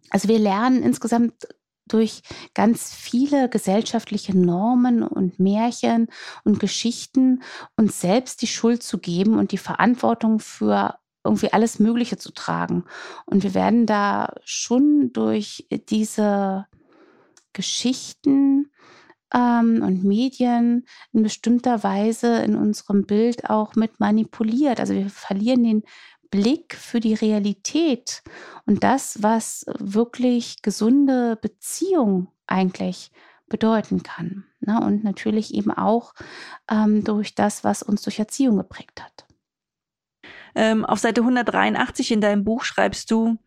also 0.09 0.27
wir 0.27 0.39
lernen 0.39 0.83
insgesamt 0.83 1.47
durch 1.87 2.21
ganz 2.53 2.93
viele 2.93 3.49
gesellschaftliche 3.49 4.37
Normen 4.37 5.03
und 5.03 5.39
Märchen 5.39 6.07
und 6.43 6.59
Geschichten 6.59 7.43
uns 7.75 8.01
selbst 8.01 8.41
die 8.41 8.47
Schuld 8.47 8.83
zu 8.83 8.97
geben 8.97 9.37
und 9.37 9.51
die 9.51 9.57
Verantwortung 9.57 10.39
für 10.39 10.95
irgendwie 11.23 11.51
alles 11.51 11.79
Mögliche 11.79 12.17
zu 12.17 12.31
tragen. 12.31 12.85
Und 13.25 13.43
wir 13.43 13.53
werden 13.53 13.85
da 13.85 14.33
schon 14.45 15.11
durch 15.11 15.67
diese 15.89 16.67
Geschichten 17.53 18.71
ähm, 19.33 19.81
und 19.83 20.03
Medien 20.03 20.85
in 21.11 21.23
bestimmter 21.23 21.83
Weise 21.83 22.43
in 22.43 22.55
unserem 22.55 23.05
Bild 23.05 23.49
auch 23.49 23.75
mit 23.75 23.99
manipuliert. 23.99 24.79
Also 24.79 24.93
wir 24.93 25.09
verlieren 25.09 25.63
den 25.63 25.83
Blick 26.35 26.75
für 26.75 26.99
die 26.99 27.13
Realität 27.13 28.21
und 28.65 28.83
das, 28.83 29.23
was 29.23 29.65
wirklich 29.79 30.61
gesunde 30.61 31.37
Beziehung 31.41 32.27
eigentlich 32.45 33.11
bedeuten 33.47 34.03
kann. 34.03 34.43
Ne? 34.59 34.81
Und 34.81 35.05
natürlich 35.05 35.53
eben 35.53 35.71
auch 35.71 36.13
ähm, 36.69 37.05
durch 37.05 37.35
das, 37.35 37.63
was 37.63 37.83
uns 37.83 38.01
durch 38.01 38.19
Erziehung 38.19 38.57
geprägt 38.57 39.01
hat. 39.01 39.25
Ähm, 40.55 40.83
auf 40.83 40.99
Seite 40.99 41.21
183 41.21 42.11
in 42.11 42.19
deinem 42.19 42.43
Buch 42.43 42.63
schreibst 42.65 43.11
du, 43.11 43.37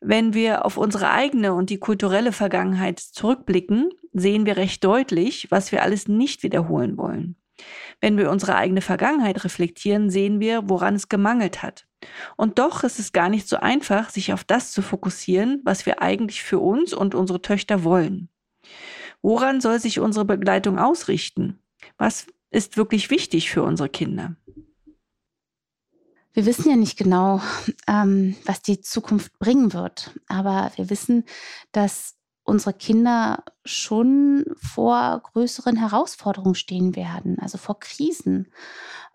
wenn 0.00 0.34
wir 0.34 0.64
auf 0.64 0.76
unsere 0.76 1.10
eigene 1.10 1.54
und 1.54 1.70
die 1.70 1.78
kulturelle 1.78 2.32
Vergangenheit 2.32 2.98
zurückblicken, 2.98 3.90
sehen 4.12 4.44
wir 4.44 4.56
recht 4.56 4.82
deutlich, 4.82 5.50
was 5.50 5.70
wir 5.70 5.82
alles 5.82 6.08
nicht 6.08 6.42
wiederholen 6.42 6.98
wollen. 6.98 7.36
Wenn 8.00 8.18
wir 8.18 8.30
unsere 8.30 8.56
eigene 8.56 8.80
Vergangenheit 8.80 9.44
reflektieren, 9.44 10.10
sehen 10.10 10.40
wir, 10.40 10.68
woran 10.68 10.96
es 10.96 11.08
gemangelt 11.08 11.62
hat. 11.62 11.86
Und 12.36 12.58
doch 12.58 12.84
ist 12.84 12.98
es 12.98 13.12
gar 13.12 13.28
nicht 13.28 13.48
so 13.48 13.56
einfach, 13.56 14.10
sich 14.10 14.32
auf 14.32 14.44
das 14.44 14.72
zu 14.72 14.82
fokussieren, 14.82 15.60
was 15.64 15.86
wir 15.86 16.02
eigentlich 16.02 16.42
für 16.42 16.58
uns 16.58 16.92
und 16.92 17.14
unsere 17.14 17.42
Töchter 17.42 17.84
wollen. 17.84 18.28
Woran 19.22 19.60
soll 19.60 19.80
sich 19.80 20.00
unsere 20.00 20.24
Begleitung 20.24 20.78
ausrichten? 20.78 21.58
Was 21.96 22.26
ist 22.50 22.76
wirklich 22.76 23.10
wichtig 23.10 23.50
für 23.50 23.62
unsere 23.62 23.88
Kinder? 23.88 24.36
Wir 26.34 26.46
wissen 26.46 26.68
ja 26.68 26.76
nicht 26.76 26.98
genau, 26.98 27.40
ähm, 27.86 28.36
was 28.44 28.60
die 28.60 28.80
Zukunft 28.80 29.38
bringen 29.38 29.72
wird, 29.72 30.18
aber 30.26 30.72
wir 30.74 30.90
wissen, 30.90 31.24
dass 31.70 32.16
unsere 32.42 32.74
Kinder 32.74 33.44
schon 33.64 34.44
vor 34.56 35.22
größeren 35.32 35.76
Herausforderungen 35.76 36.54
stehen 36.54 36.94
werden, 36.96 37.38
also 37.38 37.56
vor 37.56 37.80
Krisen. 37.80 38.52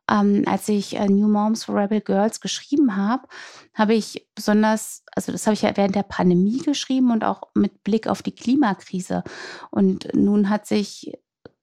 Ähm, 0.09 0.43
als 0.45 0.67
ich 0.69 0.95
äh, 0.95 1.07
New 1.07 1.27
Moms 1.27 1.65
for 1.65 1.75
Rebel 1.75 2.01
Girls 2.01 2.41
geschrieben 2.41 2.95
habe, 2.95 3.27
habe 3.73 3.93
ich 3.93 4.27
besonders, 4.35 5.03
also 5.13 5.31
das 5.31 5.45
habe 5.45 5.53
ich 5.53 5.61
ja 5.61 5.75
während 5.75 5.95
der 5.95 6.03
Pandemie 6.03 6.59
geschrieben 6.59 7.11
und 7.11 7.23
auch 7.23 7.43
mit 7.53 7.83
Blick 7.83 8.07
auf 8.07 8.23
die 8.23 8.35
Klimakrise. 8.35 9.23
Und 9.71 10.13
nun 10.13 10.49
hat 10.49 10.65
sich 10.65 11.13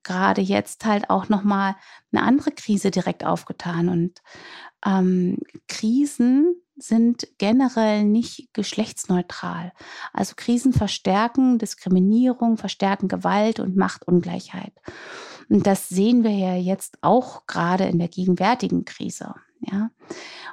gerade 0.03 0.41
jetzt 0.41 0.85
halt 0.85 1.11
auch 1.11 1.29
noch 1.29 1.43
mal 1.43 1.77
eine 2.13 2.23
andere 2.23 2.53
Krise 2.53 2.91
direkt 2.91 3.27
aufgetan 3.27 3.89
und 3.89 4.23
ähm, 4.87 5.39
Krisen 5.67 6.55
sind 6.77 7.27
generell 7.39 8.05
nicht 8.05 8.53
geschlechtsneutral. 8.53 9.73
Also 10.13 10.35
Krisen 10.37 10.73
verstärken 10.73 11.59
Diskriminierung, 11.59 12.57
verstärken 12.57 13.09
Gewalt 13.09 13.61
und 13.61 13.77
Machtungleichheit. 13.77 14.75
Und 15.49 15.67
das 15.67 15.89
sehen 15.89 16.25
wir 16.25 16.33
ja 16.33 16.57
jetzt 16.57 16.99
auch 17.03 17.47
gerade 17.47 17.85
in 17.85 17.99
der 17.99 18.09
gegenwärtigen 18.09 18.85
Krise. 18.85 19.35
Ja. 19.61 19.91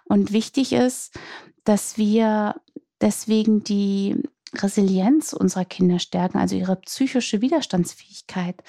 Und 0.05 0.31
wichtig 0.31 0.73
ist, 0.73 1.17
dass 1.63 1.97
wir 1.97 2.55
deswegen 3.01 3.63
die 3.63 4.23
Resilienz 4.55 5.33
unserer 5.33 5.65
Kinder 5.65 5.99
stärken, 5.99 6.37
also 6.37 6.55
ihre 6.55 6.75
psychische 6.75 7.41
Widerstandsfähigkeit, 7.41 8.61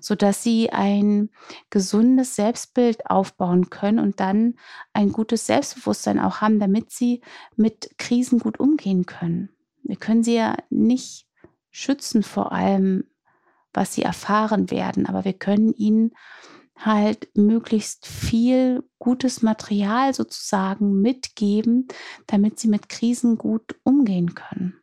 sodass 0.00 0.42
sie 0.42 0.70
ein 0.70 1.30
gesundes 1.70 2.36
Selbstbild 2.36 3.10
aufbauen 3.10 3.70
können 3.70 3.98
und 3.98 4.20
dann 4.20 4.54
ein 4.92 5.10
gutes 5.10 5.46
Selbstbewusstsein 5.46 6.20
auch 6.20 6.40
haben, 6.40 6.60
damit 6.60 6.90
sie 6.92 7.22
mit 7.56 7.98
Krisen 7.98 8.38
gut 8.38 8.60
umgehen 8.60 9.06
können. 9.06 9.50
Wir 9.82 9.96
können 9.96 10.22
sie 10.22 10.34
ja 10.34 10.56
nicht 10.70 11.26
schützen 11.70 12.22
vor 12.22 12.52
allem, 12.52 13.04
was 13.72 13.94
sie 13.94 14.02
erfahren 14.02 14.70
werden, 14.70 15.06
aber 15.06 15.24
wir 15.24 15.32
können 15.32 15.72
ihnen 15.74 16.12
halt 16.76 17.28
möglichst 17.36 18.06
viel 18.06 18.82
gutes 18.98 19.42
Material 19.42 20.14
sozusagen 20.14 21.00
mitgeben, 21.00 21.88
damit 22.26 22.58
sie 22.58 22.68
mit 22.68 22.88
Krisen 22.88 23.38
gut 23.38 23.76
umgehen 23.84 24.34
können. 24.34 24.80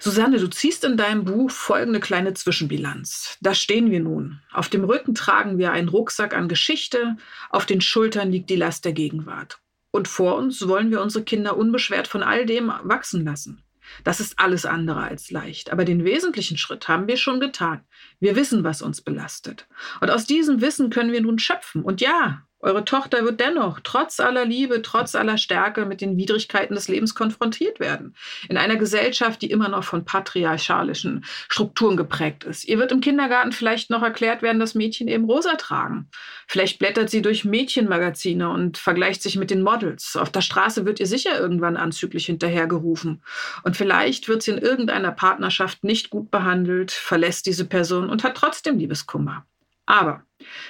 Susanne, 0.00 0.38
du 0.38 0.48
ziehst 0.48 0.84
in 0.84 0.96
deinem 0.96 1.24
Buch 1.24 1.50
folgende 1.50 1.98
kleine 1.98 2.32
Zwischenbilanz. 2.32 3.36
Da 3.40 3.54
stehen 3.54 3.90
wir 3.90 4.00
nun. 4.00 4.40
Auf 4.52 4.68
dem 4.68 4.84
Rücken 4.84 5.14
tragen 5.14 5.58
wir 5.58 5.72
einen 5.72 5.88
Rucksack 5.88 6.34
an 6.34 6.48
Geschichte, 6.48 7.16
auf 7.50 7.66
den 7.66 7.80
Schultern 7.80 8.30
liegt 8.30 8.48
die 8.48 8.56
Last 8.56 8.84
der 8.84 8.92
Gegenwart. 8.92 9.60
Und 9.90 10.06
vor 10.06 10.36
uns 10.36 10.68
wollen 10.68 10.90
wir 10.90 11.02
unsere 11.02 11.24
Kinder 11.24 11.56
unbeschwert 11.56 12.06
von 12.06 12.22
all 12.22 12.46
dem 12.46 12.72
wachsen 12.84 13.24
lassen. 13.24 13.64
Das 14.04 14.20
ist 14.20 14.38
alles 14.38 14.66
andere 14.66 15.02
als 15.02 15.30
leicht. 15.30 15.70
Aber 15.70 15.84
den 15.84 16.04
wesentlichen 16.04 16.58
Schritt 16.58 16.88
haben 16.88 17.06
wir 17.06 17.16
schon 17.16 17.40
getan. 17.40 17.84
Wir 18.20 18.36
wissen, 18.36 18.64
was 18.64 18.82
uns 18.82 19.00
belastet. 19.00 19.66
Und 20.00 20.10
aus 20.10 20.26
diesem 20.26 20.60
Wissen 20.60 20.90
können 20.90 21.12
wir 21.12 21.20
nun 21.20 21.38
schöpfen. 21.38 21.82
Und 21.82 22.00
ja, 22.00 22.42
eure 22.60 22.84
Tochter 22.84 23.24
wird 23.24 23.38
dennoch, 23.38 23.78
trotz 23.84 24.18
aller 24.18 24.44
Liebe, 24.44 24.82
trotz 24.82 25.14
aller 25.14 25.38
Stärke, 25.38 25.86
mit 25.86 26.00
den 26.00 26.16
Widrigkeiten 26.16 26.74
des 26.74 26.88
Lebens 26.88 27.14
konfrontiert 27.14 27.78
werden. 27.78 28.16
In 28.48 28.56
einer 28.56 28.74
Gesellschaft, 28.74 29.42
die 29.42 29.50
immer 29.50 29.68
noch 29.68 29.84
von 29.84 30.04
patriarchalischen 30.04 31.24
Strukturen 31.48 31.96
geprägt 31.96 32.42
ist. 32.42 32.64
Ihr 32.64 32.78
wird 32.78 32.90
im 32.90 33.00
Kindergarten 33.00 33.52
vielleicht 33.52 33.90
noch 33.90 34.02
erklärt 34.02 34.42
werden, 34.42 34.58
dass 34.58 34.74
Mädchen 34.74 35.06
eben 35.06 35.24
rosa 35.24 35.54
tragen. 35.54 36.08
Vielleicht 36.48 36.80
blättert 36.80 37.10
sie 37.10 37.22
durch 37.22 37.44
Mädchenmagazine 37.44 38.48
und 38.50 38.76
vergleicht 38.76 39.22
sich 39.22 39.36
mit 39.36 39.50
den 39.50 39.62
Models. 39.62 40.16
Auf 40.16 40.30
der 40.30 40.40
Straße 40.40 40.84
wird 40.84 40.98
ihr 40.98 41.06
sicher 41.06 41.38
irgendwann 41.38 41.76
anzüglich 41.76 42.26
hinterhergerufen. 42.26 43.22
Und 43.62 43.76
vielleicht 43.76 44.28
wird 44.28 44.42
sie 44.42 44.50
in 44.50 44.58
irgendeiner 44.58 45.12
Partnerschaft 45.12 45.84
nicht 45.84 46.10
gut 46.10 46.32
behandelt, 46.32 46.90
verlässt 46.90 47.46
diese 47.46 47.66
Person 47.66 48.10
und 48.10 48.24
hat 48.24 48.36
trotzdem 48.36 48.78
Liebeskummer. 48.78 49.46
Aber 49.86 50.24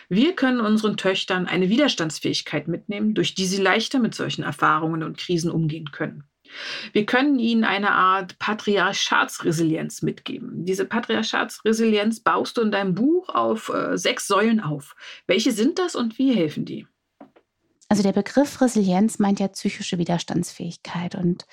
wir 0.09 0.35
können 0.35 0.61
unseren 0.61 0.97
Töchtern 0.97 1.47
eine 1.47 1.69
Widerstandsfähigkeit 1.69 2.69
mitnehmen, 2.69 3.15
durch 3.15 3.35
die 3.35 3.47
sie 3.47 3.61
leichter 3.61 3.99
mit 3.99 4.15
solchen 4.15 4.43
Erfahrungen 4.43 5.03
und 5.03 5.19
Krisen 5.19 5.51
umgehen 5.51 5.91
können. 5.93 6.25
Wir 6.93 7.05
können 7.05 7.39
ihnen 7.39 7.65
eine 7.65 7.93
Art 7.93 8.39
Patriarchatsresilienz 8.39 10.03
mitgeben. 10.03 10.65
Diese 10.65 10.87
Patriarchatsresilienz 10.87 12.21
baust 12.21 12.57
du 12.57 12.63
in 12.63 12.71
deinem 12.71 12.95
Buch 12.95 13.29
auf 13.29 13.69
äh, 13.69 13.99
sechs 13.99 14.27
Säulen 14.27 14.61
auf. 14.61 14.97
Welche 15.27 15.53
sind 15.53 15.79
das 15.79 15.95
und 15.95 16.19
wie 16.19 16.35
helfen 16.35 16.65
die? 16.65 16.87
Also 17.91 18.03
der 18.03 18.13
Begriff 18.13 18.61
Resilienz 18.61 19.19
meint 19.19 19.41
ja 19.41 19.49
psychische 19.49 19.99
Widerstandsfähigkeit 19.99 21.15
und 21.15 21.47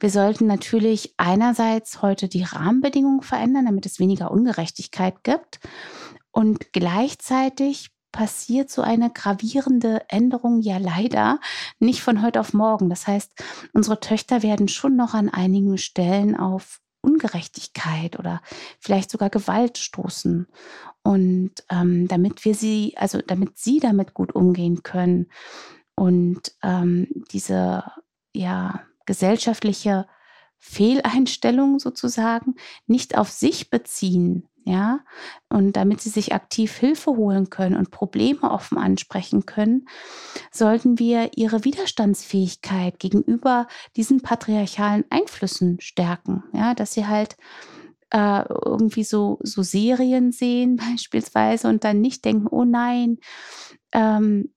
wir 0.00 0.10
sollten 0.10 0.46
natürlich 0.46 1.14
einerseits 1.16 2.02
heute 2.02 2.28
die 2.28 2.44
Rahmenbedingungen 2.44 3.22
verändern, 3.22 3.66
damit 3.66 3.84
es 3.84 3.98
weniger 3.98 4.30
Ungerechtigkeit 4.30 5.24
gibt. 5.24 5.58
Und 6.30 6.72
gleichzeitig 6.72 7.90
passiert 8.12 8.70
so 8.70 8.82
eine 8.82 9.10
gravierende 9.10 10.02
Änderung 10.08 10.60
ja 10.60 10.78
leider 10.78 11.40
nicht 11.78 12.02
von 12.02 12.22
heute 12.22 12.40
auf 12.40 12.54
morgen. 12.54 12.88
Das 12.88 13.06
heißt, 13.06 13.32
unsere 13.72 14.00
Töchter 14.00 14.42
werden 14.42 14.68
schon 14.68 14.96
noch 14.96 15.14
an 15.14 15.28
einigen 15.28 15.78
Stellen 15.78 16.36
auf 16.36 16.80
Ungerechtigkeit 17.00 18.18
oder 18.18 18.42
vielleicht 18.80 19.10
sogar 19.10 19.30
Gewalt 19.30 19.78
stoßen. 19.78 20.46
Und 21.02 21.52
ähm, 21.70 22.08
damit 22.08 22.44
wir 22.44 22.54
sie, 22.54 22.94
also 22.96 23.20
damit 23.24 23.58
sie 23.58 23.78
damit 23.78 24.14
gut 24.14 24.34
umgehen 24.34 24.82
können 24.82 25.30
und 25.94 26.52
ähm, 26.62 27.08
diese 27.32 27.84
ja 28.34 28.82
gesellschaftliche 29.06 30.06
Fehleinstellung 30.58 31.78
sozusagen 31.78 32.56
nicht 32.86 33.16
auf 33.16 33.30
sich 33.30 33.70
beziehen, 33.70 34.48
ja, 34.68 35.00
und 35.48 35.76
damit 35.76 36.02
sie 36.02 36.10
sich 36.10 36.34
aktiv 36.34 36.76
Hilfe 36.76 37.12
holen 37.12 37.48
können 37.48 37.74
und 37.74 37.90
Probleme 37.90 38.42
offen 38.42 38.76
ansprechen 38.76 39.46
können, 39.46 39.88
sollten 40.52 40.98
wir 40.98 41.30
ihre 41.36 41.64
Widerstandsfähigkeit 41.64 42.98
gegenüber 42.98 43.66
diesen 43.96 44.20
patriarchalen 44.20 45.06
Einflüssen 45.08 45.80
stärken, 45.80 46.44
ja, 46.52 46.74
dass 46.74 46.92
sie 46.92 47.06
halt 47.06 47.38
äh, 48.10 48.44
irgendwie 48.46 49.04
so, 49.04 49.38
so 49.42 49.62
Serien 49.62 50.32
sehen 50.32 50.76
beispielsweise 50.92 51.68
und 51.68 51.84
dann 51.84 52.02
nicht 52.02 52.26
denken, 52.26 52.46
oh 52.50 52.64
nein, 52.64 53.16
ähm, 53.92 54.52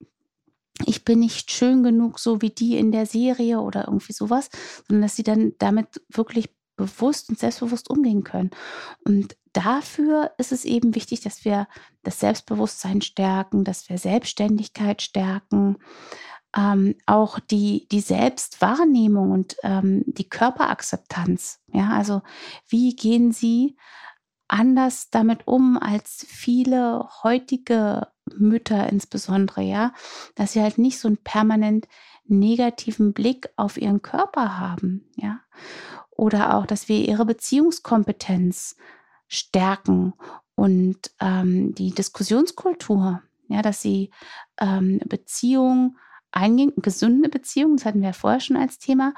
ich 0.85 1.05
bin 1.05 1.19
nicht 1.19 1.51
schön 1.51 1.83
genug, 1.83 2.19
so 2.19 2.41
wie 2.41 2.49
die 2.49 2.75
in 2.75 2.91
der 2.91 3.05
Serie 3.05 3.61
oder 3.61 3.85
irgendwie 3.87 4.13
sowas, 4.13 4.49
sondern 4.89 5.03
dass 5.03 5.15
sie 5.15 5.23
dann 5.23 5.53
damit 5.57 6.01
wirklich 6.09 6.49
bewusst 6.81 7.29
und 7.29 7.39
selbstbewusst 7.39 7.89
umgehen 7.89 8.23
können. 8.23 8.51
Und 9.05 9.35
dafür 9.53 10.31
ist 10.37 10.51
es 10.51 10.65
eben 10.65 10.95
wichtig, 10.95 11.21
dass 11.21 11.45
wir 11.45 11.67
das 12.03 12.19
Selbstbewusstsein 12.19 13.01
stärken, 13.01 13.63
dass 13.63 13.89
wir 13.89 13.97
Selbstständigkeit 13.97 15.01
stärken, 15.01 15.77
ähm, 16.55 16.95
auch 17.05 17.39
die, 17.39 17.87
die 17.91 18.01
Selbstwahrnehmung 18.01 19.31
und 19.31 19.55
ähm, 19.63 20.03
die 20.05 20.27
Körperakzeptanz. 20.27 21.59
Ja, 21.67 21.91
also 21.91 22.21
wie 22.67 22.95
gehen 22.95 23.31
Sie 23.31 23.77
anders 24.51 25.09
damit 25.09 25.47
um 25.47 25.77
als 25.77 26.25
viele 26.27 27.07
heutige 27.23 28.07
Mütter 28.37 28.89
insbesondere, 28.91 29.61
ja, 29.61 29.93
dass 30.35 30.53
sie 30.53 30.61
halt 30.61 30.77
nicht 30.77 30.99
so 30.99 31.07
einen 31.07 31.17
permanent 31.17 31.87
negativen 32.25 33.13
Blick 33.13 33.49
auf 33.55 33.77
ihren 33.77 34.01
Körper 34.01 34.59
haben, 34.59 35.09
ja, 35.15 35.39
oder 36.21 36.53
auch, 36.55 36.67
dass 36.67 36.87
wir 36.87 36.99
ihre 36.99 37.25
Beziehungskompetenz 37.25 38.75
stärken 39.27 40.13
und 40.53 40.99
ähm, 41.19 41.73
die 41.73 41.95
Diskussionskultur, 41.95 43.23
ja, 43.47 43.63
dass 43.63 43.81
sie 43.81 44.11
ähm, 44.59 44.99
Beziehungen 45.07 45.97
eingehen, 46.29 46.73
gesunde 46.75 47.27
Beziehungen, 47.27 47.77
das 47.77 47.87
hatten 47.87 48.01
wir 48.01 48.09
ja 48.09 48.13
vorher 48.13 48.39
schon 48.39 48.55
als 48.55 48.77
Thema, 48.77 49.15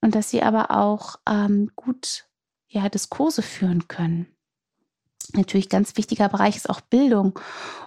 und 0.00 0.14
dass 0.14 0.30
sie 0.30 0.44
aber 0.44 0.70
auch 0.70 1.16
ähm, 1.28 1.72
gut 1.74 2.28
ja, 2.68 2.88
Diskurse 2.88 3.42
führen 3.42 3.88
können. 3.88 4.28
Natürlich 5.32 5.68
ganz 5.68 5.96
wichtiger 5.96 6.28
Bereich 6.28 6.54
ist 6.54 6.70
auch 6.70 6.82
Bildung 6.82 7.36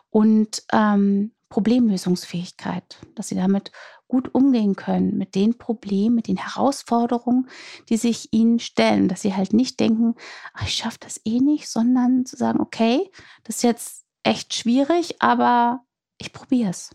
und 0.09 0.63
ähm, 0.73 1.31
Problemlösungsfähigkeit, 1.49 2.99
dass 3.15 3.29
sie 3.29 3.35
damit 3.35 3.71
gut 4.07 4.33
umgehen 4.33 4.75
können 4.75 5.17
mit 5.17 5.35
den 5.35 5.57
Problemen, 5.57 6.15
mit 6.15 6.27
den 6.27 6.37
Herausforderungen, 6.37 7.49
die 7.89 7.97
sich 7.97 8.29
ihnen 8.31 8.59
stellen, 8.59 9.07
dass 9.07 9.21
sie 9.21 9.35
halt 9.35 9.53
nicht 9.53 9.79
denken, 9.79 10.15
ach, 10.53 10.63
ich 10.63 10.75
schaffe 10.75 10.97
das 10.99 11.19
eh 11.25 11.39
nicht, 11.39 11.69
sondern 11.69 12.25
zu 12.25 12.37
sagen, 12.37 12.59
okay, 12.59 13.09
das 13.43 13.57
ist 13.57 13.63
jetzt 13.63 14.05
echt 14.23 14.53
schwierig, 14.53 15.21
aber 15.21 15.81
ich 16.17 16.33
probiere 16.33 16.69
es. 16.69 16.91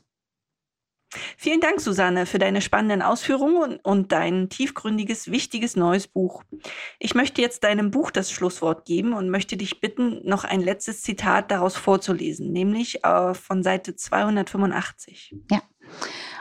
Vielen 1.36 1.60
Dank, 1.60 1.80
Susanne, 1.80 2.26
für 2.26 2.38
deine 2.38 2.60
spannenden 2.60 3.02
Ausführungen 3.02 3.78
und 3.82 4.12
dein 4.12 4.48
tiefgründiges, 4.48 5.30
wichtiges 5.30 5.76
neues 5.76 6.06
Buch. 6.06 6.42
Ich 6.98 7.14
möchte 7.14 7.42
jetzt 7.42 7.64
deinem 7.64 7.90
Buch 7.90 8.10
das 8.10 8.30
Schlusswort 8.30 8.84
geben 8.84 9.12
und 9.12 9.28
möchte 9.28 9.56
dich 9.56 9.80
bitten, 9.80 10.20
noch 10.24 10.44
ein 10.44 10.60
letztes 10.60 11.02
Zitat 11.02 11.50
daraus 11.50 11.76
vorzulesen, 11.76 12.52
nämlich 12.52 13.04
äh, 13.04 13.34
von 13.34 13.62
Seite 13.62 13.96
285. 13.96 15.34
Ja. 15.50 15.62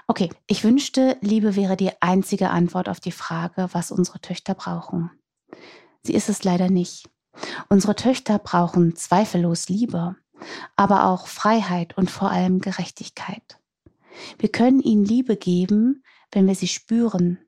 Okay, 0.07 0.29
ich 0.47 0.63
wünschte, 0.63 1.17
Liebe 1.21 1.55
wäre 1.55 1.77
die 1.77 1.91
einzige 2.01 2.49
Antwort 2.49 2.89
auf 2.89 2.99
die 2.99 3.11
Frage, 3.11 3.69
was 3.71 3.91
unsere 3.91 4.19
Töchter 4.19 4.53
brauchen. 4.53 5.11
Sie 6.03 6.13
ist 6.13 6.29
es 6.29 6.43
leider 6.43 6.69
nicht. 6.69 7.09
Unsere 7.69 7.95
Töchter 7.95 8.39
brauchen 8.39 8.95
zweifellos 8.95 9.69
Liebe, 9.69 10.15
aber 10.75 11.05
auch 11.05 11.27
Freiheit 11.27 11.97
und 11.97 12.09
vor 12.09 12.31
allem 12.31 12.59
Gerechtigkeit. 12.59 13.60
Wir 14.37 14.49
können 14.49 14.79
ihnen 14.79 15.05
Liebe 15.05 15.37
geben, 15.37 16.03
wenn 16.31 16.47
wir 16.47 16.55
sie 16.55 16.67
spüren, 16.67 17.39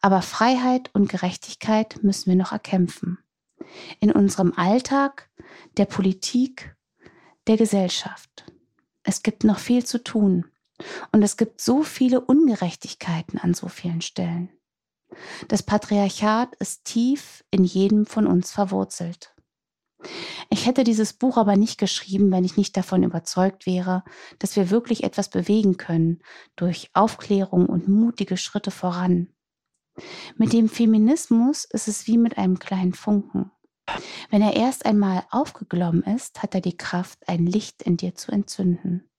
aber 0.00 0.22
Freiheit 0.22 0.90
und 0.94 1.08
Gerechtigkeit 1.08 2.02
müssen 2.02 2.30
wir 2.30 2.36
noch 2.36 2.52
erkämpfen. 2.52 3.18
In 4.00 4.12
unserem 4.12 4.52
Alltag, 4.56 5.30
der 5.76 5.84
Politik, 5.84 6.76
der 7.46 7.56
Gesellschaft. 7.56 8.44
Es 9.02 9.22
gibt 9.22 9.44
noch 9.44 9.58
viel 9.58 9.84
zu 9.84 10.02
tun. 10.02 10.46
Und 11.12 11.22
es 11.22 11.36
gibt 11.36 11.60
so 11.60 11.82
viele 11.82 12.20
Ungerechtigkeiten 12.20 13.38
an 13.38 13.54
so 13.54 13.68
vielen 13.68 14.00
Stellen. 14.00 14.50
Das 15.48 15.62
Patriarchat 15.62 16.54
ist 16.56 16.84
tief 16.84 17.44
in 17.50 17.64
jedem 17.64 18.06
von 18.06 18.26
uns 18.26 18.52
verwurzelt. 18.52 19.34
Ich 20.48 20.66
hätte 20.66 20.84
dieses 20.84 21.12
Buch 21.12 21.36
aber 21.36 21.56
nicht 21.56 21.78
geschrieben, 21.78 22.30
wenn 22.30 22.44
ich 22.44 22.56
nicht 22.56 22.76
davon 22.76 23.02
überzeugt 23.02 23.66
wäre, 23.66 24.02
dass 24.38 24.56
wir 24.56 24.70
wirklich 24.70 25.04
etwas 25.04 25.28
bewegen 25.28 25.76
können 25.76 26.22
durch 26.56 26.90
Aufklärung 26.94 27.66
und 27.66 27.88
mutige 27.88 28.36
Schritte 28.36 28.70
voran. 28.70 29.28
Mit 30.36 30.52
dem 30.52 30.68
Feminismus 30.68 31.64
ist 31.64 31.88
es 31.88 32.06
wie 32.06 32.18
mit 32.18 32.38
einem 32.38 32.58
kleinen 32.58 32.94
Funken. 32.94 33.50
Wenn 34.30 34.42
er 34.42 34.54
erst 34.54 34.86
einmal 34.86 35.24
aufgeglommen 35.30 36.02
ist, 36.02 36.42
hat 36.42 36.54
er 36.54 36.60
die 36.60 36.76
Kraft, 36.76 37.28
ein 37.28 37.46
Licht 37.46 37.82
in 37.82 37.96
dir 37.96 38.14
zu 38.14 38.30
entzünden. 38.30 39.10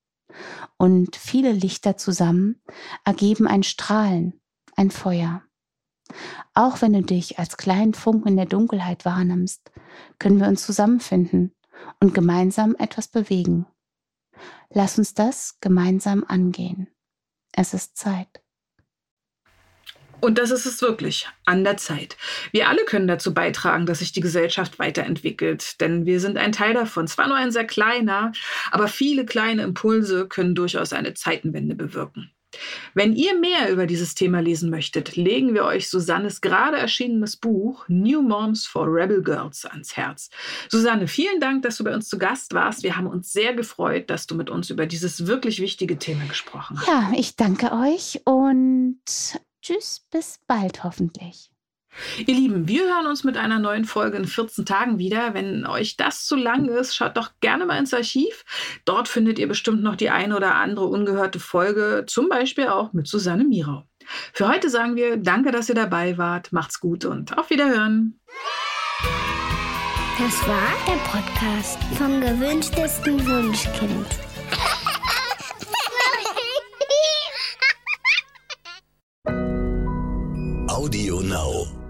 Und 0.78 1.16
viele 1.16 1.52
Lichter 1.52 1.96
zusammen 1.96 2.62
ergeben 3.04 3.46
ein 3.46 3.62
Strahlen, 3.62 4.40
ein 4.76 4.90
Feuer. 4.90 5.42
Auch 6.54 6.82
wenn 6.82 6.92
du 6.92 7.02
dich 7.02 7.38
als 7.38 7.56
kleinen 7.56 7.94
Funken 7.94 8.28
in 8.28 8.36
der 8.36 8.46
Dunkelheit 8.46 9.04
wahrnimmst, 9.04 9.70
können 10.18 10.40
wir 10.40 10.48
uns 10.48 10.64
zusammenfinden 10.64 11.54
und 12.00 12.14
gemeinsam 12.14 12.76
etwas 12.78 13.08
bewegen. 13.08 13.66
Lass 14.70 14.98
uns 14.98 15.14
das 15.14 15.58
gemeinsam 15.60 16.24
angehen. 16.26 16.88
Es 17.52 17.74
ist 17.74 17.96
Zeit. 17.96 18.42
Und 20.20 20.38
das 20.38 20.52
ist 20.52 20.66
es 20.66 20.80
wirklich, 20.80 21.28
an 21.46 21.64
der 21.64 21.76
Zeit. 21.78 22.16
Wir 22.52 22.68
alle 22.68 22.84
können 22.84 23.08
dazu 23.08 23.34
beitragen, 23.34 23.86
dass 23.86 23.98
sich 23.98 24.12
die 24.12 24.20
Gesellschaft 24.20 24.78
weiterentwickelt, 24.78 25.80
denn 25.80 26.06
wir 26.06 26.20
sind 26.20 26.38
ein 26.38 26.52
Teil 26.52 26.74
davon. 26.74 27.08
Zwar 27.08 27.26
nur 27.26 27.36
ein 27.36 27.50
sehr 27.50 27.66
kleiner, 27.66 28.30
aber 28.70 28.86
viele 28.86 29.26
kleine 29.26 29.62
Impulse 29.62 30.28
können 30.28 30.54
durchaus 30.54 30.92
eine 30.92 31.14
Zeitenwende 31.14 31.74
bewirken. 31.74 32.31
Wenn 32.94 33.14
ihr 33.14 33.38
mehr 33.38 33.70
über 33.70 33.86
dieses 33.86 34.14
Thema 34.14 34.40
lesen 34.40 34.70
möchtet, 34.70 35.16
legen 35.16 35.54
wir 35.54 35.64
euch 35.64 35.88
Susannes 35.88 36.40
gerade 36.40 36.76
erschienenes 36.76 37.36
Buch 37.36 37.84
New 37.88 38.22
Moms 38.22 38.66
for 38.66 38.86
Rebel 38.86 39.22
Girls 39.22 39.64
ans 39.64 39.96
Herz. 39.96 40.30
Susanne, 40.68 41.08
vielen 41.08 41.40
Dank, 41.40 41.62
dass 41.62 41.78
du 41.78 41.84
bei 41.84 41.94
uns 41.94 42.08
zu 42.08 42.18
Gast 42.18 42.54
warst. 42.54 42.82
Wir 42.82 42.96
haben 42.96 43.06
uns 43.06 43.32
sehr 43.32 43.54
gefreut, 43.54 44.10
dass 44.10 44.26
du 44.26 44.34
mit 44.34 44.50
uns 44.50 44.70
über 44.70 44.86
dieses 44.86 45.26
wirklich 45.26 45.60
wichtige 45.60 45.98
Thema 45.98 46.24
gesprochen 46.26 46.78
hast. 46.78 46.88
Ja, 46.88 47.12
ich 47.16 47.36
danke 47.36 47.72
euch 47.72 48.20
und 48.24 49.00
tschüss, 49.62 50.06
bis 50.10 50.40
bald 50.46 50.84
hoffentlich. 50.84 51.50
Ihr 52.26 52.34
Lieben, 52.34 52.68
wir 52.68 52.82
hören 52.84 53.06
uns 53.06 53.22
mit 53.24 53.36
einer 53.36 53.58
neuen 53.58 53.84
Folge 53.84 54.16
in 54.16 54.26
14 54.26 54.64
Tagen 54.64 54.98
wieder. 54.98 55.34
Wenn 55.34 55.66
euch 55.66 55.96
das 55.96 56.24
zu 56.24 56.36
lang 56.36 56.68
ist, 56.68 56.96
schaut 56.96 57.16
doch 57.16 57.30
gerne 57.40 57.66
mal 57.66 57.78
ins 57.78 57.94
Archiv. 57.94 58.44
Dort 58.84 59.08
findet 59.08 59.38
ihr 59.38 59.48
bestimmt 59.48 59.82
noch 59.82 59.96
die 59.96 60.10
eine 60.10 60.36
oder 60.36 60.54
andere 60.54 60.86
ungehörte 60.86 61.38
Folge, 61.40 62.04
zum 62.06 62.28
Beispiel 62.28 62.68
auch 62.68 62.92
mit 62.92 63.06
Susanne 63.06 63.44
Mirau. 63.44 63.84
Für 64.32 64.48
heute 64.48 64.68
sagen 64.70 64.96
wir 64.96 65.16
Danke, 65.16 65.50
dass 65.52 65.68
ihr 65.68 65.74
dabei 65.74 66.18
wart. 66.18 66.52
Macht's 66.52 66.80
gut 66.80 67.04
und 67.04 67.36
auf 67.38 67.50
Wiederhören. 67.50 68.18
Das 70.18 70.46
war 70.46 70.72
der 70.86 70.98
Podcast 71.10 71.78
vom 71.96 72.20
gewünschtesten 72.20 73.26
Wunschkind. 73.26 74.06
Audio 80.68 81.20
Now. 81.20 81.81